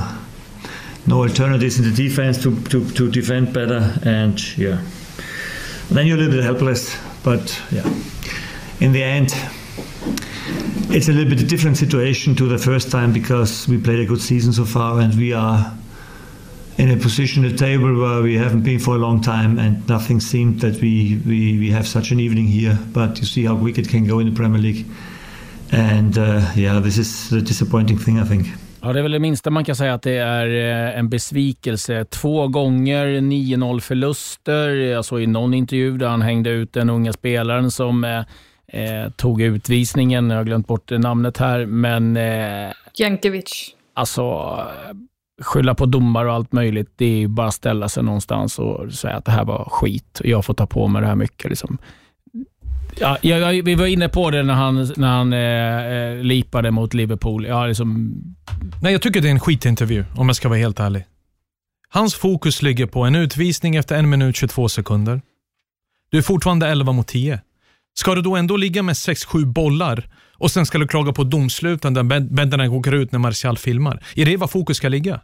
[1.07, 4.81] no alternatives in the defense to, to, to defend better, and yeah.
[5.91, 7.85] Then you're a little bit helpless, but yeah.
[8.79, 9.35] In the end,
[10.95, 14.21] it's a little bit different situation to the first time because we played a good
[14.21, 15.75] season so far, and we are
[16.79, 19.89] in a position at the table where we haven't been for a long time, and
[19.89, 22.79] nothing seemed that we, we, we have such an evening here.
[22.93, 24.85] But you see how quick it can go in the Premier League.
[25.73, 28.47] And uh, yeah, this is the disappointing thing, I think.
[28.83, 32.05] Ja, det är väl det minsta man kan säga att det är eh, en besvikelse.
[32.05, 34.69] Två gånger 9-0 förluster.
[34.69, 38.19] Jag såg i någon intervju där han hängde ut den unga spelaren som eh,
[38.67, 40.31] eh, tog utvisningen.
[40.31, 42.17] Jag har glömt bort namnet här, men...
[42.17, 43.75] Eh, Jankovic.
[43.95, 44.23] Alltså,
[45.43, 48.93] skylla på domar och allt möjligt, det är ju bara att ställa sig någonstans och
[48.93, 51.51] säga att det här var skit och jag får ta på mig det här mycket.
[51.51, 51.79] Liksom.
[52.99, 56.95] Ja, jag, vi var inne på det när han, när han eh, eh, lipade mot
[56.95, 57.47] Liverpool.
[57.47, 58.15] Ja, liksom...
[58.83, 61.05] Nej, jag tycker det är en skitintervju, om jag ska vara helt ärlig.
[61.89, 65.23] Hans fokus ligger på en utvisning efter en minut 22 sekunder.
[66.11, 67.41] Du är fortfarande 11 mot 10.
[67.95, 70.09] Ska du då ändå ligga med 6-7 bollar
[70.39, 74.05] och sen ska du klaga på domsluten där bänderna åker ut när Martial filmar?
[74.17, 75.21] Är det var fokus ska ligga?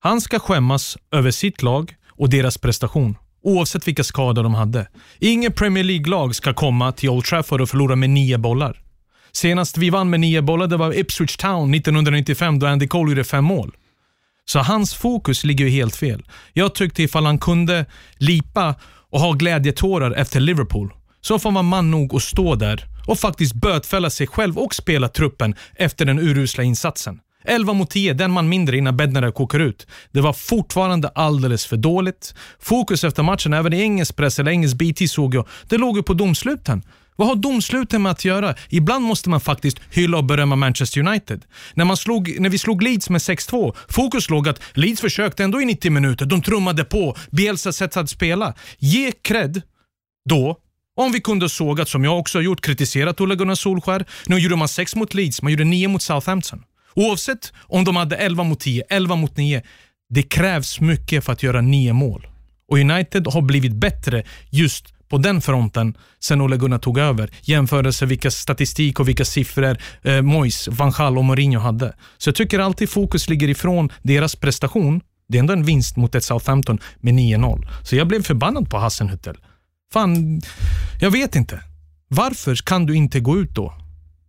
[0.00, 4.88] Han ska skämmas över sitt lag och deras prestation oavsett vilka skador de hade.
[5.18, 8.82] Ingen Premier League-lag ska komma till Old Trafford och förlora med nio bollar.
[9.32, 13.24] Senast vi vann med nio bollar det var Ipswich Town 1995 då Andy Cole gjorde
[13.24, 13.76] fem mål.
[14.44, 16.22] Så hans fokus ligger ju helt fel.
[16.52, 17.86] Jag tyckte ifall han kunde
[18.16, 18.74] lipa
[19.10, 23.54] och ha glädjetårar efter Liverpool, så får man man nog att stå där och faktiskt
[23.54, 27.20] bötfälla sig själv och spela truppen efter den urusla insatsen.
[27.44, 29.86] 11 mot 10, den man mindre innan Bednarek kokar ut.
[30.12, 32.34] Det var fortfarande alldeles för dåligt.
[32.60, 36.02] Fokus efter matchen, även i engelsk press eller engelsk BT såg jag, det låg ju
[36.02, 36.82] på domsluten.
[37.16, 38.54] Vad har domsluten med att göra?
[38.68, 41.44] Ibland måste man faktiskt hylla och berömma Manchester United.
[41.74, 45.60] När, man slog, när vi slog Leeds med 6-2, fokus låg att Leeds försökte ändå
[45.60, 46.26] i 90 minuter.
[46.26, 48.54] De trummade på, Bielsa sätt att spela.
[48.78, 49.62] Ge cred
[50.28, 50.56] då
[50.98, 54.04] om vi kunde sågat, som jag också har gjort, kritiserat Olle Gunnar Solskär.
[54.26, 56.62] Nu gjorde man 6 mot Leeds, man gjorde 9 mot Southampton.
[56.94, 59.62] Oavsett om de hade 11 mot 10, 11 mot 9.
[60.10, 62.26] Det krävs mycket för att göra nio mål.
[62.68, 67.30] Och United har blivit bättre just på den fronten sen Ole Gunnar tog över.
[67.42, 71.94] Jämförelse vilka statistik och vilka siffror eh, Mois, Van Gaal och Mourinho hade.
[72.18, 75.00] Så jag tycker alltid fokus ligger ifrån deras prestation.
[75.28, 77.68] Det är ändå en vinst mot ett Southampton med 9-0.
[77.84, 79.36] Så jag blev förbannad på Hassenhüttel.
[79.92, 80.40] Fan,
[81.00, 81.60] jag vet inte.
[82.08, 83.74] Varför kan du inte gå ut då?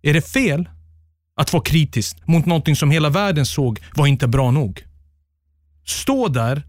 [0.01, 0.70] Är det fel
[1.36, 4.84] att vara kritisk mot någonting som hela världen såg var inte bra nog.
[5.86, 6.64] Stå där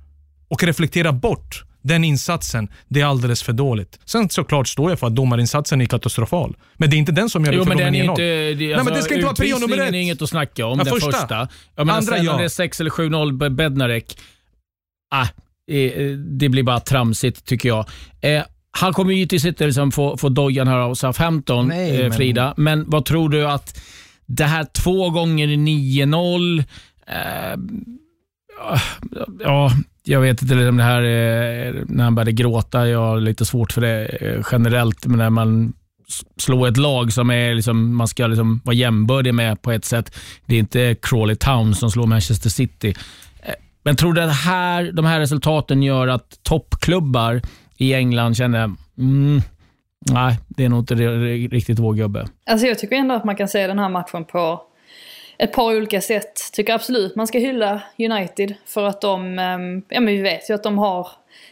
[0.49, 3.99] och reflektera bort den insatsen, det är alldeles för dåligt.
[4.05, 6.57] Sen såklart står jag för att domarinsatsen är katastrofal.
[6.76, 8.11] Men det är inte den som gör det Jo, för men den är 9-0.
[8.11, 9.88] inte, det, Nej, alltså, men det ska inte vara prio nummer ett.
[9.88, 10.78] är inget att snacka om.
[10.78, 11.12] Ja, den första.
[11.12, 11.49] första.
[11.76, 12.32] Jag menar, Andra, sen ja.
[12.32, 14.18] om det är 6 eller 7-0 Bednarek,
[15.11, 15.26] ah,
[15.70, 17.86] eh, det blir bara tramsigt tycker jag.
[18.20, 22.03] Eh, han kommer ju till sitt liksom få, få dojan här av Southampton, Nej, eh,
[22.03, 22.55] men- Frida.
[22.57, 23.81] Men vad tror du att
[24.27, 26.59] det här två gånger 9-0,
[27.07, 27.57] eh,
[29.41, 29.71] ja,
[30.05, 33.73] jag vet inte om det här är, när han började gråta, jag har lite svårt
[33.73, 35.73] för det eh, generellt, men när man
[36.37, 40.16] slår ett lag som är liksom, man ska liksom vara jämbördig med på ett sätt.
[40.47, 42.95] Det är inte Crawley Town som slår Manchester City.
[43.43, 43.55] Eh,
[43.85, 47.43] Men tror du att här, de här resultaten gör att toppklubbar
[47.81, 48.64] i England känner,
[48.99, 49.41] mm,
[50.11, 52.28] nej, det är nog inte riktigt vår gubbe.
[52.51, 54.62] Alltså jag tycker ändå att man kan se den här matchen på
[55.39, 56.41] ett par olika sätt.
[56.53, 60.55] Tycker absolut man ska hylla United för att de, ehm, ja men vi vet ju
[60.55, 61.09] att de har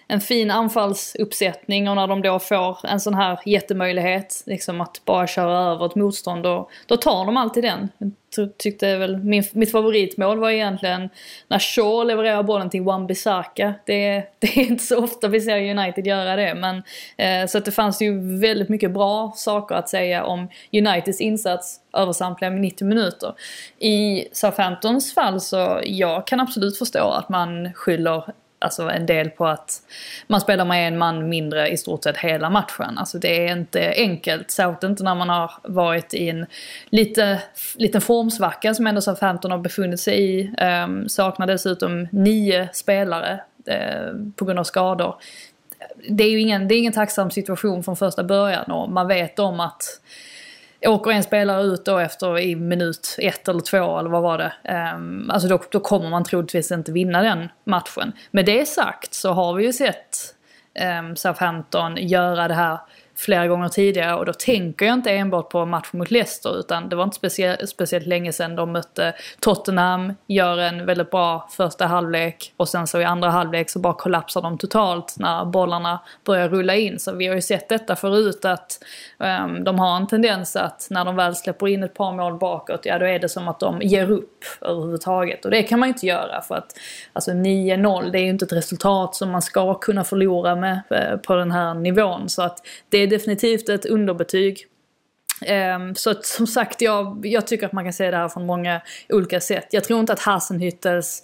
[0.08, 5.26] en fin anfallsuppsättning och när de då får en sån här jättemöjlighet, liksom att bara
[5.26, 7.88] köra över ett motstånd, då, då tar de alltid den.
[8.36, 11.08] Jag tyckte väl, min, mitt favoritmål var egentligen
[11.48, 13.74] när Shaw levererar bollen till Wan-Bissaka.
[13.86, 16.82] Det, det är inte så ofta vi ser United göra det, men
[17.16, 21.80] eh, så att det fanns ju väldigt mycket bra saker att säga om Uniteds insats
[21.96, 23.34] över samtliga 90 minuter.
[23.78, 28.24] I Southamptons fall så jag kan absolut förstå att man skyller
[28.58, 29.82] alltså en del på att
[30.26, 32.98] man spelar med en man mindre i stort sett hela matchen.
[32.98, 36.46] Alltså det är inte enkelt, särskilt inte när man har varit i en
[36.90, 37.42] lite,
[37.74, 40.54] liten formsvacka som ändå Southampton har befunnit sig i.
[40.84, 45.16] Um, saknar dessutom nio spelare uh, på grund av skador.
[46.08, 49.38] Det är ju ingen, det är ingen tacksam situation från första början och man vet
[49.38, 49.82] om att
[50.86, 54.52] Åker en spelare ut då efter i minut ett eller två eller vad var det.
[54.94, 58.12] Um, alltså då, då kommer man troligtvis inte vinna den matchen.
[58.30, 60.34] Med det sagt så har vi ju sett
[61.00, 62.78] um, Southampton göra det här
[63.18, 66.96] flera gånger tidigare och då tänker jag inte enbart på matchen mot Leicester utan det
[66.96, 72.52] var inte specie- speciellt länge sedan de mötte Tottenham, gör en väldigt bra första halvlek
[72.56, 76.74] och sen så i andra halvlek så bara kollapsar de totalt när bollarna börjar rulla
[76.74, 76.98] in.
[76.98, 78.84] Så vi har ju sett detta förut att
[79.18, 82.80] um, de har en tendens att när de väl släpper in ett par mål bakåt,
[82.84, 85.44] ja då är det som att de ger upp överhuvudtaget.
[85.44, 86.78] Och det kan man ju inte göra för att
[87.12, 91.16] alltså 9-0 det är ju inte ett resultat som man ska kunna förlora med eh,
[91.16, 92.28] på den här nivån.
[92.28, 94.66] Så att det definitivt ett underbetyg.
[95.42, 98.46] Ehm, så att, som sagt, jag, jag tycker att man kan se det här från
[98.46, 99.66] många olika sätt.
[99.70, 101.22] Jag tror inte att Hasenhüttels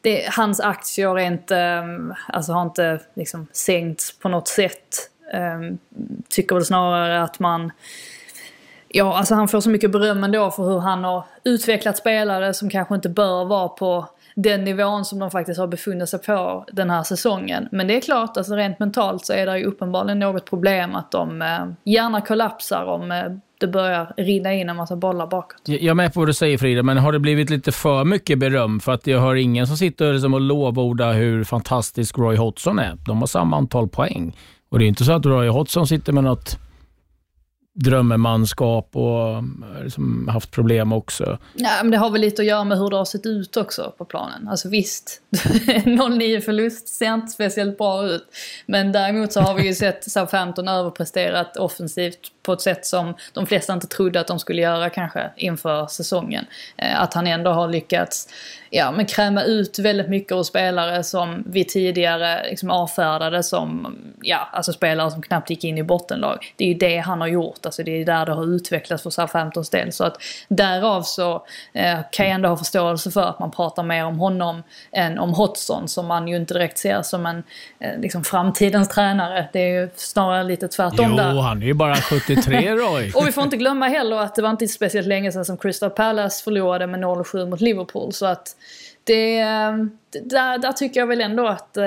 [0.00, 5.10] det, hans aktier är inte, ehm, alltså har inte liksom sänkts på något sätt.
[5.32, 5.78] Ehm,
[6.28, 7.72] tycker väl snarare att man
[8.88, 12.70] Ja, alltså han får så mycket beröm ändå för hur han har utvecklat spelare som
[12.70, 16.90] kanske inte bör vara på den nivån som de faktiskt har befunnit sig på den
[16.90, 17.68] här säsongen.
[17.72, 21.10] Men det är klart, alltså rent mentalt så är det ju uppenbarligen något problem att
[21.10, 23.24] de eh, gärna kollapsar om eh,
[23.60, 25.62] det börjar rinna in en massa bollar bakåt.
[25.64, 28.38] Jag är med på vad du säger Frida, men har det blivit lite för mycket
[28.38, 28.80] beröm?
[28.80, 32.98] För att jag hör ingen som sitter liksom och lovordar hur fantastisk Roy Hodgson är.
[33.06, 34.36] De har samma antal poäng.
[34.68, 36.58] Och det är inte så att Roy Hodgson sitter med något
[37.76, 39.42] drömmemanskap och eh,
[39.82, 41.38] liksom haft problem också.
[41.54, 43.94] Ja, men det har väl lite att göra med hur det har sett ut också
[43.98, 44.48] på planen.
[44.48, 45.20] Alltså visst,
[45.84, 48.24] 0-9 förlust ser inte speciellt bra ut.
[48.66, 53.46] Men däremot så har vi ju sett Southampton överpresterat offensivt på ett sätt som de
[53.46, 56.44] flesta inte trodde att de skulle göra kanske inför säsongen.
[56.76, 58.28] Eh, Att han ändå har lyckats
[58.70, 64.48] ja, men kräma ut väldigt mycket hos spelare som vi tidigare liksom avfärdade som ja,
[64.52, 66.52] alltså spelare som knappt gick in i bottenlag.
[66.56, 69.10] Det är ju det han har gjort, alltså det är där det har utvecklats för
[69.10, 69.92] Southamptons del.
[69.92, 70.16] Så att
[70.48, 74.62] därav så eh, kan jag ändå ha förståelse för att man pratar mer om honom
[74.92, 77.42] än om Hodgson som man ju inte direkt ser som en
[77.80, 79.48] eh, liksom framtidens tränare.
[79.52, 81.40] Det är ju snarare lite tvärtom Jo, där.
[81.40, 81.94] han är ju bara
[82.36, 83.12] 73 Roy.
[83.14, 85.90] Och vi får inte glömma heller att det var inte speciellt länge sedan som Crystal
[85.90, 88.12] Palace förlorade med 0-7 mot Liverpool.
[88.12, 88.56] Så att
[89.04, 89.40] det,
[90.24, 91.84] där, där tycker jag väl ändå att eh,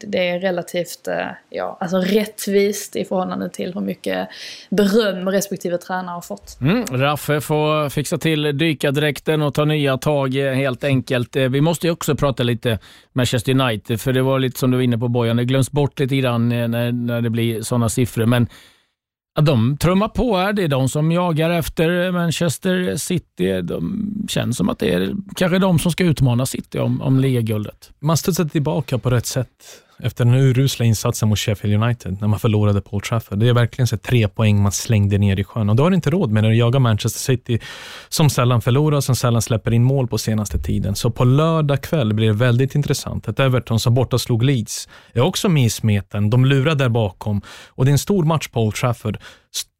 [0.00, 4.28] det, är relativt eh, ja, alltså rättvist i förhållande till hur mycket
[4.70, 6.60] beröm respektive tränare har fått.
[6.60, 11.36] Mm, Raffe får fixa till dykardräkten och ta nya tag eh, helt enkelt.
[11.36, 12.78] Vi måste ju också prata lite
[13.12, 15.98] Manchester United, för det var lite som du var inne på Bojan, det glöms bort
[16.00, 18.26] lite grann när, när det blir sådana siffror.
[18.26, 18.48] Men
[19.42, 20.52] de trummar på här.
[20.52, 23.60] Det är de som jagar efter Manchester City.
[23.62, 27.90] De känns som att det är kanske de som ska utmana City om, om ligaguldet.
[28.00, 29.48] Man studsade tillbaka på rätt sätt
[29.98, 33.38] efter den urusla insatsen mot Sheffield United, när man förlorade Paul Trafford.
[33.38, 35.96] Det är verkligen så tre poäng man slängde ner i sjön och då har du
[35.96, 37.60] inte råd med när du jagar Manchester City,
[38.08, 40.94] som sällan förlorar, och som sällan släpper in mål på senaste tiden.
[40.94, 43.28] Så på lördag kväll blir det väldigt intressant.
[43.28, 46.30] Ett Everton som borta slog Leeds är också med i smeten.
[46.30, 49.18] De lurar där bakom och det är en stor match på Old Trafford.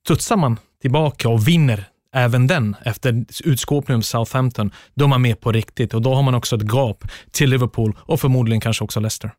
[0.07, 5.41] Studsar man tillbaka och vinner även den efter utskåpningen av Southampton, då är man med
[5.41, 9.01] på riktigt och då har man också ett gap till Liverpool och förmodligen kanske också
[9.01, 9.31] Leicester.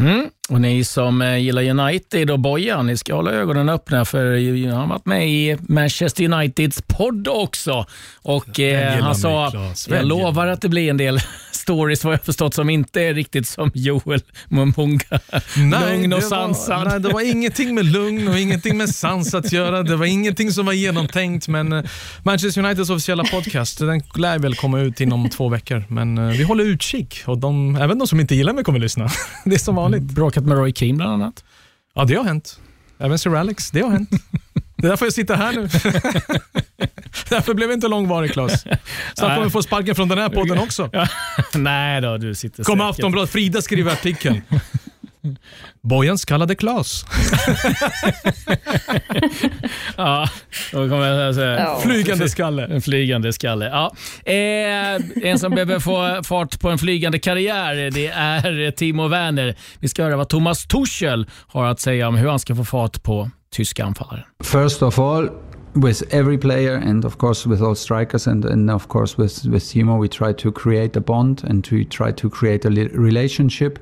[0.00, 0.30] Mm.
[0.48, 4.80] Och ni som eh, gillar United och Bojan, ni ska hålla ögonen öppna för han
[4.80, 7.86] har varit med i Manchester Uniteds podd också.
[8.22, 9.52] Och eh, han sa,
[9.88, 11.20] jag lovar att det blir en del
[11.52, 15.20] stories vad jag förstått som inte är riktigt som Joel Mumunga.
[15.56, 16.84] lugn och sansad.
[16.84, 19.82] Var, nej, det var ingenting med lugn och ingenting med sans att göra.
[19.82, 21.48] Det var ingenting som var genomtänkt.
[21.48, 21.84] Men eh,
[22.22, 25.84] Manchester Uniteds officiella podcast, den lär väl komma ut inom två veckor.
[25.88, 29.08] Men eh, vi håller utkik och de, även de som inte gillar mig kommer lyssna.
[29.44, 30.14] Det är som vanligt.
[30.14, 31.44] Bråkat med Roy Keane bland annat?
[31.94, 32.60] Ja, det har hänt.
[32.98, 34.10] Även Sir Alex, det har hänt.
[34.78, 35.62] Det är därför jag sitter här nu.
[37.28, 38.62] därför blev det inte långvarig Klas.
[39.14, 40.90] Snart kommer vi få sparken från den här podden också.
[41.54, 44.42] Nej då, du sitter Kommer Aftonbladet, Frida skriver artikeln.
[45.82, 47.04] Bojans kallade Klas.
[49.96, 50.28] ja,
[50.72, 51.58] då kommer jag säga.
[51.58, 51.80] Ja.
[51.82, 52.66] Flygande skalle.
[52.66, 53.64] En flygande skalle.
[53.64, 53.92] Ja.
[54.32, 55.00] Eh,
[55.30, 59.56] en som behöver få fart på en flygande karriär, det är Timo Werner.
[59.80, 63.02] Vi ska höra vad Thomas Tuchel har att säga om hur han ska få fart
[63.02, 64.24] på tyska anfallaren.
[64.44, 65.30] First of all,
[65.76, 69.62] with every player and of course with all strikers and, and of course with, with
[69.62, 73.78] Timo we try to create a bond and we try to create a relationship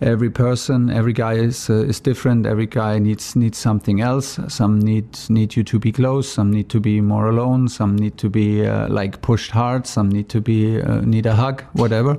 [0.00, 2.46] every person, every guy is uh, is different.
[2.46, 4.38] Every guy needs needs something else.
[4.48, 6.28] Some need need you to be close.
[6.28, 7.68] Some need to be more alone.
[7.68, 9.86] Some need to be uh, like pushed hard.
[9.86, 11.62] Some need to be uh, need a hug.
[11.72, 12.16] Whatever.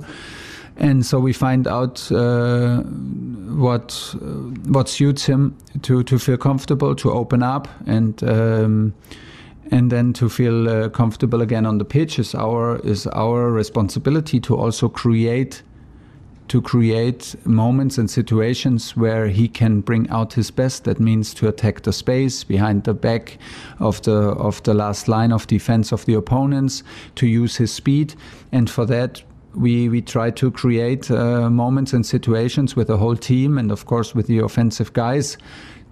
[0.76, 4.26] And so we find out uh, what uh,
[4.68, 8.94] what suits him to to feel comfortable, to open up, and um,
[9.70, 14.40] and then to feel uh, comfortable again on the pitch is our is our responsibility
[14.40, 15.62] to also create
[16.50, 20.82] to create moments and situations where he can bring out his best.
[20.82, 23.38] That means to attack the space behind the back
[23.78, 26.82] of the of the last line of defense of the opponents,
[27.14, 28.14] to use his speed,
[28.50, 29.22] and for that
[29.54, 33.86] we we try to create uh, moments and situations with the whole team, and of
[33.86, 35.38] course with the offensive guys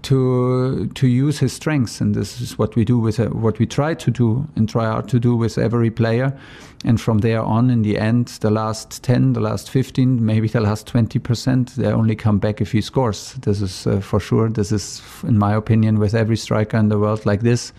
[0.02, 2.00] to to use his strengths.
[2.00, 4.86] And this is what we do with uh, what we try to do and try
[4.86, 6.36] hard to do with every player.
[6.84, 10.60] And from there on in the end the last 10 the last 15 maybe the
[10.60, 13.34] last 20% they only come back if he scores.
[13.42, 14.48] This is uh, for sure.
[14.48, 17.72] This is in my opinion with every striker in the world like this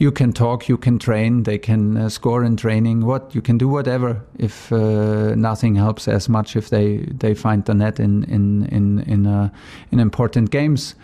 [0.00, 3.04] you can talk you can train they can uh, score in training.
[3.04, 7.64] What you can do whatever if uh, nothing helps as much if they they find
[7.64, 9.50] the net in in in in, uh,
[9.92, 10.94] in important games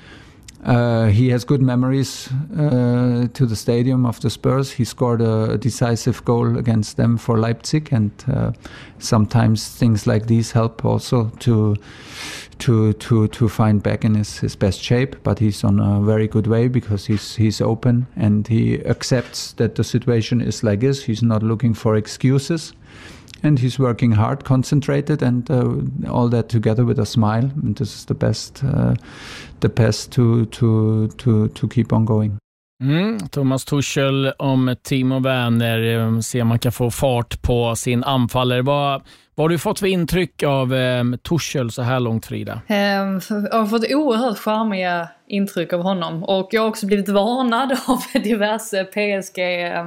[0.66, 4.72] uh, he has good memories uh, to the stadium of the Spurs.
[4.72, 8.50] He scored a, decisive goal against them for Leipzig, and uh,
[8.98, 11.76] sometimes things like these help also to
[12.58, 15.14] to to to find back in his, his best shape.
[15.22, 19.76] But he's on a very good way because he's he's open and he accepts that
[19.76, 21.04] the situation is like this.
[21.04, 22.72] He's not looking for excuses
[23.46, 27.50] and he's working hard, concentrated, and uh, all that together with a smile.
[27.62, 28.94] And this is the best, uh,
[29.60, 32.38] the best to to to to keep on going.
[32.82, 38.04] Mm, Thomas Tuchel om Timo Werner, eh, se om man kan få fart på sin
[38.04, 38.62] anfallare.
[38.62, 39.02] Vad,
[39.34, 42.52] vad har du fått för intryck av eh, Tuchel så här långt Frida?
[42.52, 47.72] Um, jag har fått oerhört charmiga intryck av honom och jag har också blivit varnad
[47.86, 49.86] av diverse PSG um,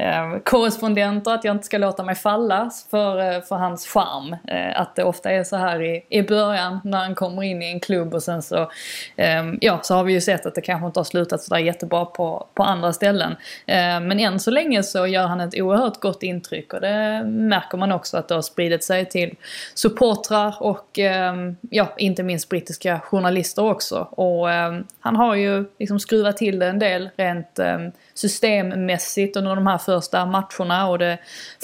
[0.00, 4.36] Eh, korrespondenter att jag inte ska låta mig falla för, eh, för hans charm.
[4.48, 7.66] Eh, att det ofta är så här i, i början när han kommer in i
[7.66, 8.70] en klubb och sen så,
[9.16, 12.04] eh, ja, så har vi ju sett att det kanske inte har slutat sådär jättebra
[12.04, 13.32] på, på andra ställen.
[13.66, 17.78] Eh, men än så länge så gör han ett oerhört gott intryck och det märker
[17.78, 19.34] man också att det har spridit sig till
[19.74, 21.34] supportrar och eh,
[21.70, 24.08] ja, inte minst brittiska journalister också.
[24.10, 29.54] Och ehm, han har ju liksom skruvat till det en del rent ehm, systemmässigt under
[29.54, 31.18] de här första matcherna och det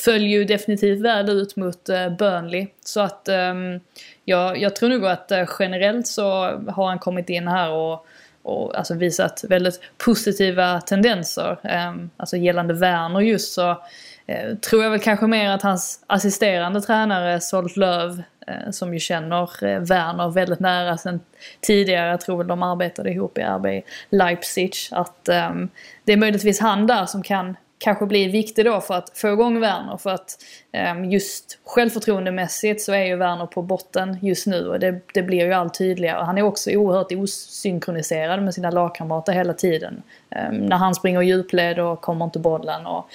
[0.04, 2.66] följer ju definitivt väl ut mot eh, Burnley.
[2.84, 3.80] Så att ehm,
[4.24, 6.22] jag, jag tror nog att eh, generellt så
[6.68, 8.06] har han kommit in här och
[8.46, 11.58] och alltså visat väldigt positiva tendenser.
[11.88, 13.82] Um, alltså gällande Werner just så
[14.26, 19.00] Eh, tror jag väl kanske mer att hans assisterande tränare Solt Löv eh, som ju
[19.00, 21.20] känner eh, Werner väldigt nära sen
[21.60, 22.10] tidigare.
[22.10, 24.74] Jag tror väl de arbetade ihop i RB Leipzig.
[24.90, 25.68] Att um,
[26.04, 29.60] det är möjligtvis han där som kan kanske blir viktig då för att få igång
[29.60, 29.96] Werner.
[29.96, 35.00] För att ehm, just självförtroendemässigt så är ju Werner på botten just nu och det,
[35.14, 36.24] det blir ju allt tydligare.
[36.24, 40.02] Han är också oerhört osynkroniserad med sina lagkamrater hela tiden.
[40.30, 42.86] Ehm, när han springer djupled och kommer inte bollen.
[42.86, 43.06] Och...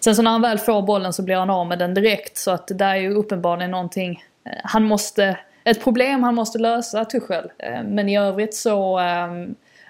[0.00, 2.50] Sen så när han väl får bollen så blir han av med den direkt så
[2.50, 7.04] att det där är ju uppenbarligen någonting eh, han måste ett problem han måste lösa,
[7.04, 7.52] Tuchel.
[7.58, 8.98] Ehm, men i övrigt så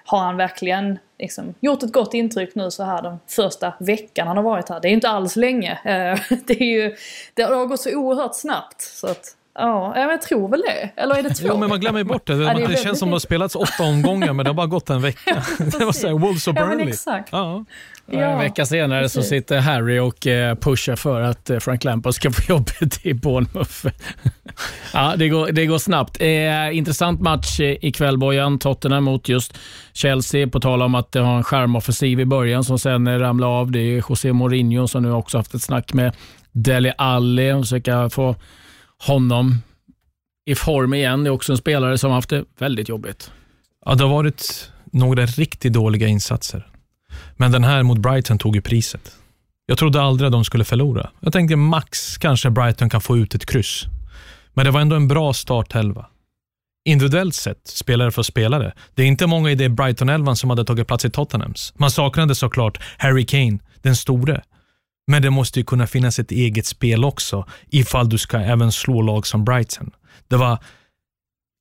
[0.05, 4.37] har han verkligen liksom, gjort ett gott intryck nu så här den första veckan han
[4.37, 4.79] har varit här.
[4.79, 5.71] Det är inte alls länge.
[5.71, 6.95] Eh, det, är ju,
[7.33, 8.81] det har gått så oerhört snabbt.
[8.81, 11.01] Så att, Ja, jag tror väl det.
[11.01, 11.47] Eller är det två?
[11.47, 12.33] Jo, men man glömmer bort det.
[12.33, 14.67] Ja, det, det känns som att det har spelats åtta omgångar, men det har bara
[14.67, 15.43] gått en vecka.
[15.79, 16.71] det var såhär, Wolves och Burnley.
[16.71, 17.29] Ja, men exakt.
[17.31, 17.65] Ja.
[18.05, 19.23] Ja, en vecka senare precis.
[19.23, 23.13] så sitter Harry och eh, pushar för att eh, Frank Lampard ska få jobbet i
[23.13, 23.87] Bournemouth.
[24.93, 26.21] ja, det går, det går snabbt.
[26.21, 28.59] Eh, intressant match ikväll, Bojan.
[28.59, 29.57] Tottenham mot just
[29.93, 30.47] Chelsea.
[30.47, 33.71] På tal om att det har en skärmoffensiv i början som sen ramlar av.
[33.71, 36.15] Det är José Mourinho som nu också haft ett snack med
[36.51, 38.35] Dele Alli och försöka få
[39.05, 39.61] honom
[40.45, 41.23] i form igen.
[41.23, 43.31] Det är också en spelare som har haft det väldigt jobbigt.
[43.85, 46.67] Ja, det har varit några riktigt dåliga insatser.
[47.35, 49.11] Men den här mot Brighton tog ju priset.
[49.65, 51.09] Jag trodde aldrig att de skulle förlora.
[51.19, 53.83] Jag tänkte max kanske Brighton kan få ut ett kryss.
[54.53, 56.05] Men det var ändå en bra startelva.
[56.85, 60.87] Individuellt sett, spelare för spelare, det är inte många i det Brighton-elvan som hade tagit
[60.87, 61.73] plats i Tottenhams.
[61.75, 64.43] Man saknade såklart Harry Kane, den store.
[65.07, 69.01] Men det måste ju kunna finnas ett eget spel också, ifall du ska även slå
[69.01, 69.91] lag som Brighton.
[70.27, 70.63] Det var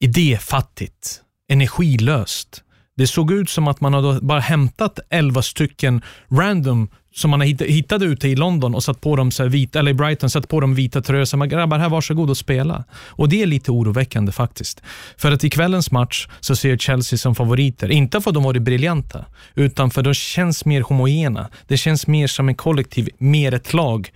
[0.04, 2.64] idéfattigt, energilöst.
[2.96, 8.04] Det såg ut som att man hade bara hämtat 11 stycken random som man hittade
[8.04, 10.74] ute i London och satt på dem så vita, eller i Brighton, satt på dem
[10.74, 11.24] vita tröjor.
[11.24, 12.84] Så man, grabbar, här varsågod och spela.
[12.92, 14.82] Och det är lite oroväckande faktiskt.
[15.16, 17.90] För att i kvällens match så ser Chelsea som favoriter.
[17.90, 19.24] Inte för att de varit briljanta,
[19.54, 21.48] utan för att de känns mer homogena.
[21.66, 24.10] Det känns mer som en kollektiv, mer ett lag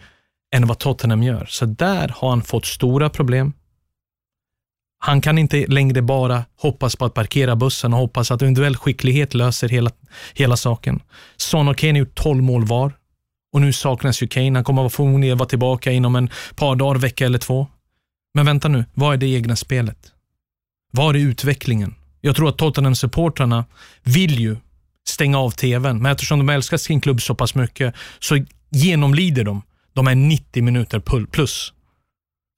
[0.55, 1.47] än vad Tottenham gör.
[1.49, 3.53] Så där har han fått stora problem.
[4.99, 9.35] Han kan inte längre bara hoppas på att parkera bussen och hoppas att individuell skicklighet
[9.35, 9.91] löser hela,
[10.35, 11.03] hela saken.
[11.37, 12.93] Son och Kane har gjort 12 mål var
[13.53, 14.59] och nu saknas ju Kane.
[14.59, 17.67] Han kommer förmodligen vara tillbaka inom en par dagar, vecka eller två.
[18.35, 20.13] Men vänta nu, vad är det egna spelet?
[20.93, 21.95] Var är utvecklingen?
[22.21, 23.65] Jag tror att Tottenham-supportrarna
[24.03, 24.57] vill ju
[25.09, 29.63] stänga av tvn, men eftersom de älskar sin klubb så pass mycket så genomlider de
[29.97, 31.73] de är 90 minuter plus.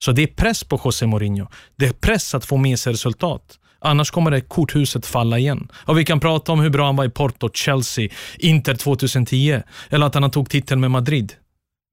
[0.03, 1.47] Så det är press på José Mourinho.
[1.75, 3.59] Det är press att få med sig resultat.
[3.79, 5.71] Annars kommer det korthuset falla igen.
[5.75, 10.05] Och Vi kan prata om hur bra han var i Porto, Chelsea, Inter 2010 eller
[10.05, 11.33] att han tog titeln med Madrid.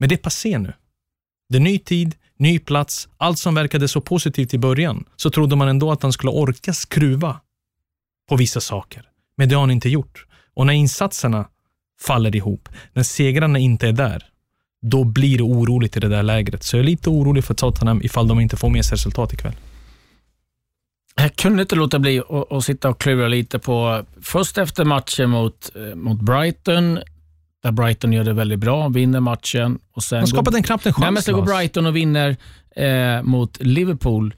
[0.01, 0.73] Men det är passé nu.
[1.49, 3.09] Det är ny tid, ny plats.
[3.17, 6.73] Allt som verkade så positivt i början så trodde man ändå att han skulle orka
[6.73, 7.41] skruva
[8.29, 9.03] på vissa saker.
[9.37, 10.27] Men det har han inte gjort.
[10.55, 11.49] Och när insatserna
[12.01, 14.25] faller ihop, när segrarna inte är där,
[14.83, 16.63] då blir det oroligt i det där lägret.
[16.63, 19.55] Så jag är lite orolig för Tottenham ifall de inte får med sig resultat ikväll.
[21.17, 25.71] Jag kunde inte låta bli att, sitta och klura lite på, först efter matchen mot,
[25.75, 26.99] eh, mot Brighton,
[27.63, 29.79] där Brighton gör det väldigt bra, vinner matchen.
[29.93, 31.03] Och sen De skapade en knappt en chans.
[31.03, 32.37] Nej, men sen går Brighton och vinner
[32.77, 34.35] eh, mot Liverpool.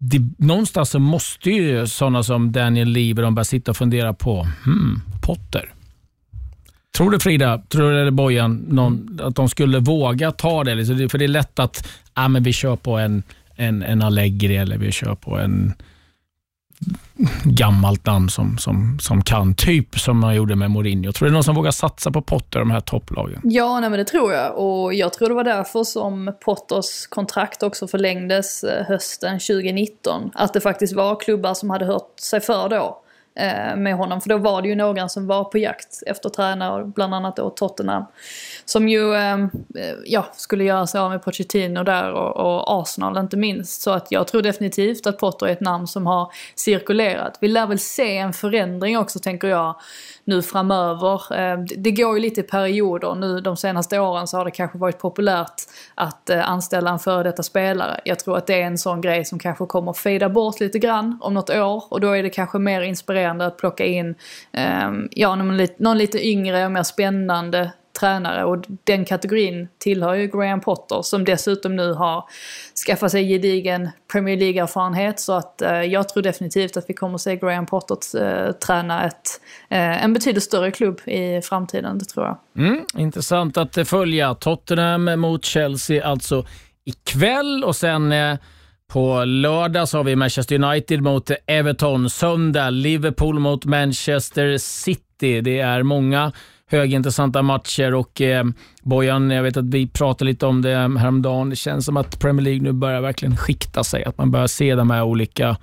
[0.00, 4.46] Det, någonstans så måste ju sådana som Daniel Levy de börja sitta och fundera på,
[4.64, 5.72] hmm, Potter.
[6.96, 10.74] Tror du Frida, tror du eller Bojan, någon, att de skulle våga ta det?
[10.74, 13.22] Liksom, för det är lätt att ah, men vi kör på en,
[13.56, 15.74] en, en Allegri eller vi kör på en
[17.44, 21.12] gammalt namn som, som, som kan, typ som man gjorde med Mourinho.
[21.12, 23.40] Tror du det är någon som vågar satsa på Potter, de här topplagen?
[23.44, 24.58] Ja, nej, men det tror jag.
[24.58, 30.30] Och jag tror det var därför som Potters kontrakt också förlängdes eh, hösten 2019.
[30.34, 33.02] Att det faktiskt var klubbar som hade hört sig för då.
[33.38, 34.20] Eh, med honom.
[34.20, 37.50] För då var det ju några som var på jakt efter tränare, bland annat då
[37.50, 38.04] Tottenham.
[38.64, 43.18] Som ju ehm, eh, ja, skulle göra sig av med Pochettino där och, och, Arsenal
[43.18, 43.82] inte minst.
[43.82, 47.38] Så att jag tror definitivt att Potter är ett namn som har cirkulerat.
[47.40, 49.76] Vi lär väl se en förändring också tänker jag
[50.28, 51.34] nu framöver.
[51.34, 53.14] Ehm, det går ju lite i perioder.
[53.14, 55.62] Nu de senaste åren så har det kanske varit populärt
[55.94, 58.00] att eh, anställa en före detta spelare.
[58.04, 61.18] Jag tror att det är en sån grej som kanske kommer fejda bort lite grann
[61.20, 64.14] om något år och då är det kanske mer inspirerande att plocka in
[64.52, 70.14] ehm, ja, någon, lite, någon lite yngre och mer spännande tränare och den kategorin tillhör
[70.14, 72.24] ju Graham Potter som dessutom nu har
[72.86, 77.20] skaffat sig gedigen Premier League-erfarenhet så att eh, jag tror definitivt att vi kommer att
[77.20, 79.40] se Graham Potter eh, träna ett,
[79.70, 82.38] eh, en betydligt större klubb i framtiden, det tror jag.
[82.66, 84.34] Mm, intressant att eh, följa.
[84.34, 86.44] Tottenham mot Chelsea alltså
[86.84, 88.36] ikväll och sen eh,
[88.92, 92.10] på lördag så har vi Manchester United mot Everton.
[92.10, 95.40] Söndag Liverpool mot Manchester City.
[95.40, 96.32] Det är många
[96.68, 98.44] högintressanta matcher och eh,
[98.82, 101.50] Bojan, jag vet att vi pratade lite om det häromdagen.
[101.50, 104.04] Det känns som att Premier League nu börjar verkligen skikta sig.
[104.04, 105.56] Att man börjar se de här olika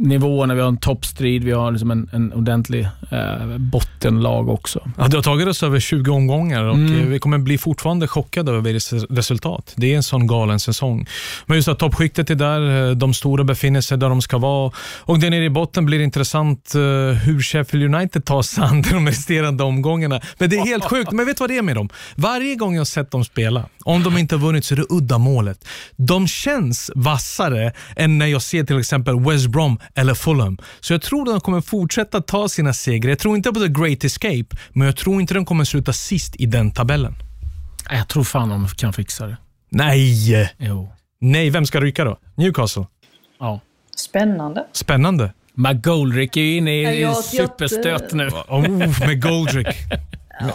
[0.00, 0.54] nivåerna.
[0.54, 4.90] Vi har en toppstrid, vi har liksom en, en ordentlig eh, bottenlag också.
[4.98, 7.10] Ja, det har tagit oss över 20 omgångar och Mm.
[7.10, 9.72] vi kommer bli fortfarande chockade över res- resultat.
[9.76, 11.06] Det är en sån galen säsong.
[11.46, 14.72] Men just att toppskiktet är där, eh, de stora befinner sig där de ska vara
[15.00, 16.80] och där nere i botten blir det intressant eh,
[17.24, 20.20] hur Sheffield United tar sig an de resterande omgångarna.
[20.38, 21.12] Men det är helt sjukt.
[21.12, 21.88] Men vet du vad det är med dem?
[22.16, 24.86] Varje gång jag har sett dem spela, om de inte har vunnit så är det
[24.90, 25.64] udda målet.
[25.96, 30.58] De känns vassare än när jag ser till exempel West Brom eller Fulham.
[30.80, 33.10] Så jag tror de kommer fortsätta ta sina segrar.
[33.10, 36.36] Jag tror inte på the great escape, men jag tror inte de kommer sluta sist
[36.36, 37.14] i den tabellen.
[37.90, 39.36] Jag tror fan de kan fixa det.
[39.70, 40.50] Nej!
[40.58, 40.92] Jo.
[41.20, 42.18] Nej, vem ska ryka då?
[42.36, 42.86] Newcastle?
[43.40, 43.60] Ja.
[43.96, 44.66] Spännande.
[44.72, 45.32] Spännande.
[45.54, 48.28] McGoldrick är inne Ja, i superstöt nu.
[48.48, 48.68] Oh,
[49.06, 49.68] med Goldrick.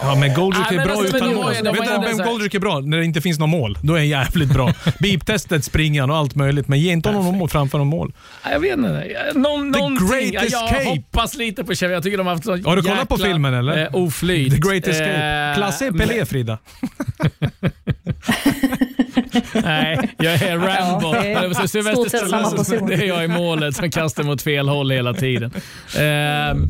[0.02, 1.54] Ja, men Goldrick är bra alltså, utan mål.
[1.54, 2.80] Vet du vem Goldrick är bra?
[2.80, 3.78] När det inte finns något mål.
[3.82, 4.68] Då är han jävligt bra.
[5.00, 8.14] Beep-testet springer han och allt möjligt, men ge inte honom något mål framför någon mål.
[8.44, 9.32] Ja, Jag vet inte.
[9.36, 10.08] Någon, The någonting.
[10.08, 10.90] Great jag Escape.
[10.90, 11.94] hoppas lite på Chevy.
[11.94, 13.84] Jag tycker de har haft så Har du kollat på filmen eller?
[13.84, 14.54] Eh, oflyt.
[14.54, 15.50] The Great Escape.
[15.52, 16.58] Eh, Klasse Pelé, Frida.
[19.54, 21.16] Nej, jag är Rambo.
[21.16, 22.88] Ja, det är Sylvester Stallone.
[22.88, 25.52] Det är jag i målet som kastar mot fel håll hela tiden.
[25.98, 26.70] Ehm,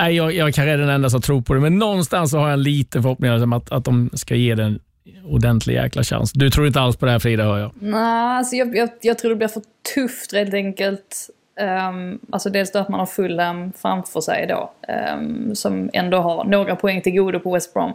[0.00, 2.44] nej, jag, jag kanske är den enda som tror på det, men någonstans så har
[2.44, 6.32] jag en liten förhoppning om att, att de ska ge den en ordentlig jäkla chans.
[6.32, 7.72] Du tror inte alls på det här Frida, hör jag.
[7.80, 9.62] Nej, alltså jag, jag, jag tror det blir för
[9.94, 11.28] tufft helt enkelt.
[11.60, 14.72] Um, alltså dels då att man har Fulham framför sig då.
[15.14, 17.92] um, som ändå har några poäng till godo på West Brom.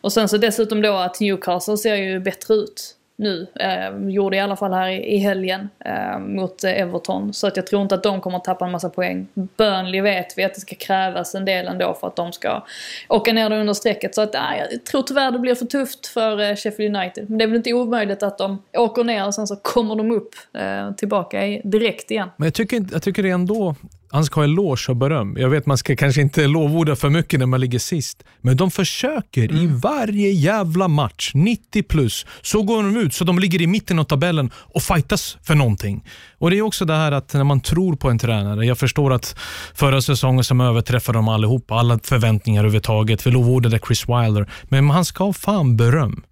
[0.00, 3.46] Och sen så dessutom då att Newcastle ser ju bättre ut nu.
[3.54, 7.32] Eh, gjorde i alla fall här i, i helgen eh, mot eh, Everton.
[7.32, 9.28] Så att jag tror inte att de kommer att tappa en massa poäng.
[9.34, 12.64] Burnley vet vi att det ska krävas en del ändå för att de ska
[13.08, 14.14] åka ner under strecket.
[14.14, 17.30] Så att, eh, jag tror tyvärr det blir för tufft för eh, Sheffield United.
[17.30, 20.10] Men det är väl inte omöjligt att de åker ner och sen så kommer de
[20.10, 22.28] upp eh, tillbaka direkt igen.
[22.36, 23.74] Men jag tycker, jag tycker ändå
[24.10, 25.36] han ska ha eloge och beröm.
[25.38, 28.22] Jag vet man ska kanske inte lovorda för mycket när man ligger sist.
[28.40, 33.38] Men de försöker i varje jävla match, 90 plus, så går de ut så de
[33.38, 36.04] ligger i mitten av tabellen och fightas för någonting.
[36.38, 38.66] Och Det är också det här att när man tror på en tränare.
[38.66, 39.36] Jag förstår att
[39.74, 43.26] förra säsongen som överträffade dem allihopa, alla förväntningar överhuvudtaget.
[43.26, 44.50] Vi lovordade Chris Wilder.
[44.64, 46.22] Men han ska ha fan beröm.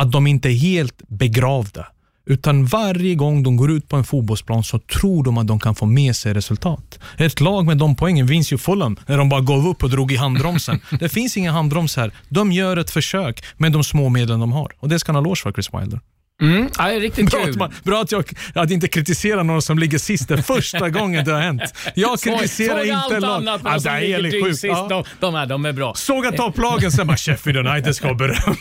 [0.00, 1.86] Att de inte är helt begravda.
[2.28, 5.74] Utan varje gång de går ut på en fotbollsplan så tror de att de kan
[5.74, 6.98] få med sig resultat.
[7.16, 10.12] Ett lag med de poängen vinns ju Fulham när de bara gav upp och drog
[10.12, 10.80] i handbromsen.
[11.00, 12.12] det finns ingen handbroms här.
[12.28, 14.72] De gör ett försök med de små medlen de har.
[14.78, 16.00] Och det ska han ha för, Chris Wilder.
[16.42, 17.50] Mm, ja, det är riktigt Bra kul.
[17.50, 18.24] att, man, bra att jag
[18.54, 20.28] att inte kritiserar någon som ligger sist.
[20.28, 21.62] Det är första gången det har hänt.
[21.94, 23.30] Jag Såg- kritiserar såg inte allt lag.
[23.36, 24.86] annat, men Ja, de som det är ligger sist, Ja.
[24.90, 25.94] de, de, är, de är bra.
[25.94, 28.54] Såga topplagen, sen bara Sheffield United ska ha beröm.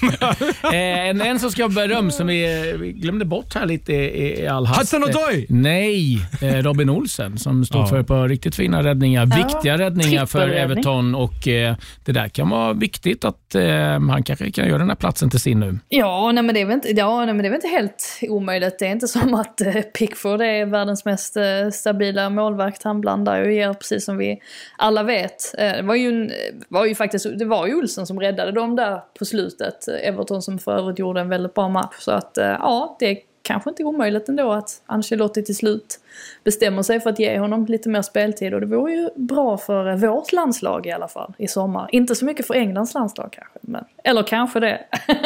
[0.63, 0.73] Eh,
[1.09, 4.47] en, en som ska ha beröm som vi, vi glömde bort här lite i, i
[4.47, 4.79] all hast.
[4.93, 5.45] Hudson-Odoi?
[5.49, 7.87] Nej, eh, Robin Olsen som stod Ja.
[7.87, 9.27] för ett par riktigt fina räddningar.
[9.31, 10.49] Ja, Viktiga räddningar för.
[10.49, 11.75] Everton och eh,
[12.05, 13.63] det där kan vara viktigt att eh,
[14.09, 15.79] han kanske kan göra den här platsen till sin nu.
[15.89, 18.19] Ja, nej, men det är väl inte, ja, nej, men det är väl inte helt
[18.21, 18.79] omöjligt.
[18.79, 22.83] Det är inte som att eh, Pickford är världens mest eh, stabila målvakt.
[22.83, 24.41] Han blandar och ger precis som vi
[24.77, 25.55] alla vet.
[25.57, 26.31] Eh, det var ju, en,
[26.67, 29.87] var ju faktiskt, det var ju Olsen som räddade dem där på slutet.
[29.87, 31.95] Everton som för övrigt gjorde en väldigt bra match.
[31.99, 35.99] Så att ja, det är kanske inte omöjligt ändå att Ancelotti till slut
[36.43, 38.53] bestämmer sig för att ge honom lite mer speltid.
[38.53, 41.89] Och det vore ju bra för vårt landslag i alla fall i sommar.
[41.91, 43.59] Inte så mycket för Englands landslag kanske.
[43.61, 44.79] Men, eller kanske det.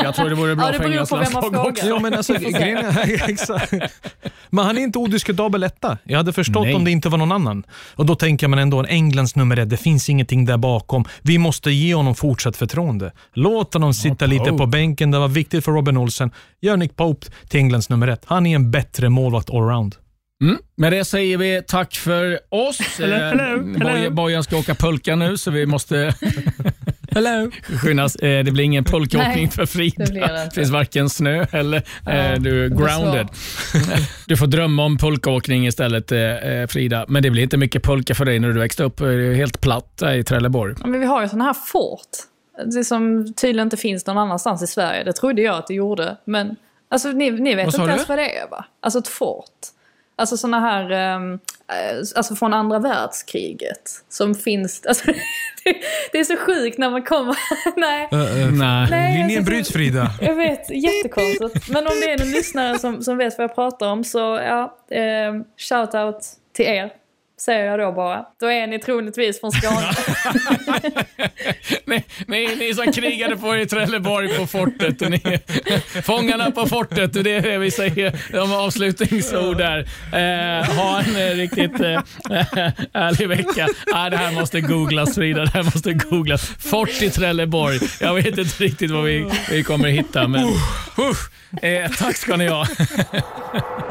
[0.03, 1.85] Jag tror det vore bra Ja, det för Englands landslag också.
[1.87, 2.85] Jo, men alltså, grejen.
[4.53, 5.97] Men han är inte odiskutabel etta.
[6.03, 6.75] Jag hade förstått Nej.
[6.75, 7.63] om det inte var någon annan.
[7.95, 11.05] Och Då tänker man ändå, en Englands nummer ett, det finns ingenting där bakom.
[11.21, 13.11] Vi måste ge honom fortsatt förtroende.
[13.33, 15.11] Låt honom sitta lite på bänken.
[15.11, 16.31] Det var viktigt för Robin Olsen.
[16.61, 18.23] Gör Nick Pope till Englands nummer ett.
[18.25, 19.95] Han är en bättre målvakt allround.
[20.41, 20.57] Mm.
[20.75, 22.79] Med det säger vi tack för oss.
[22.99, 23.89] Hello, Eh, hello, hello.
[23.89, 26.13] Boj- Bojan ska åka pulka nu, så vi måste
[27.81, 28.15] skyndas.
[28.15, 30.05] Eh, Det blir ingen pulkåkning Nej, för Frida.
[30.05, 33.27] det blir det finns varken snö eller eh, Ja, du är grounded.
[34.27, 36.09] Du får drömma om pulkåkning istället,
[36.71, 37.05] Frida.
[37.07, 38.97] Men det blir inte mycket pulka för dig när du växte upp.
[38.97, 40.75] Det är helt platt i Trelleborg.
[40.79, 42.09] Ja, Men vi har ju sådana här fort.
[42.65, 45.03] Det som tydligen inte finns någon annanstans i Sverige.
[45.03, 46.17] Det trodde jag att det gjorde.
[46.25, 46.55] Men
[46.89, 47.87] alltså, ni, ni vet inte du?
[47.87, 48.65] ens vad det är va?
[48.81, 49.45] Alltså ett fort.
[50.15, 51.37] Alltså sådana här, eh,
[52.15, 53.91] alltså från andra världskriget.
[54.09, 55.05] Som finns, alltså,
[55.63, 55.75] det,
[56.11, 57.35] det är så sjukt när man kommer,
[57.79, 58.07] nej.
[58.11, 58.87] Nej.
[58.89, 60.07] Nej, Linjen jag- bryts Frida.
[60.21, 61.69] Jag vet, jättekonstigt.
[61.69, 64.77] Men om det är någon lyssnare som, som vet vad jag pratar om så ja,
[64.91, 66.17] eh, shout out
[66.53, 66.93] till er.
[67.45, 68.25] Säger jag då bara.
[68.39, 69.91] Då är ni troligtvis från Skåne.
[71.85, 75.01] ni, ni, ni som krigade på i Trelleborg på fortet.
[75.01, 75.39] Och ni,
[76.03, 78.19] fångarna på fortet, det är det vi säger.
[78.31, 79.79] De avslutningsord där.
[80.13, 82.01] Eh, ha en eh, riktigt eh,
[82.93, 83.67] ärlig vecka.
[83.93, 85.45] Ah, det här måste googlas Frida.
[85.45, 86.45] Det här måste googlas.
[86.59, 87.79] Fort i Trelleborg.
[87.99, 90.27] Jag vet inte riktigt vad vi, vi kommer hitta.
[90.27, 92.67] Men, uh, eh, tack ska ni ha.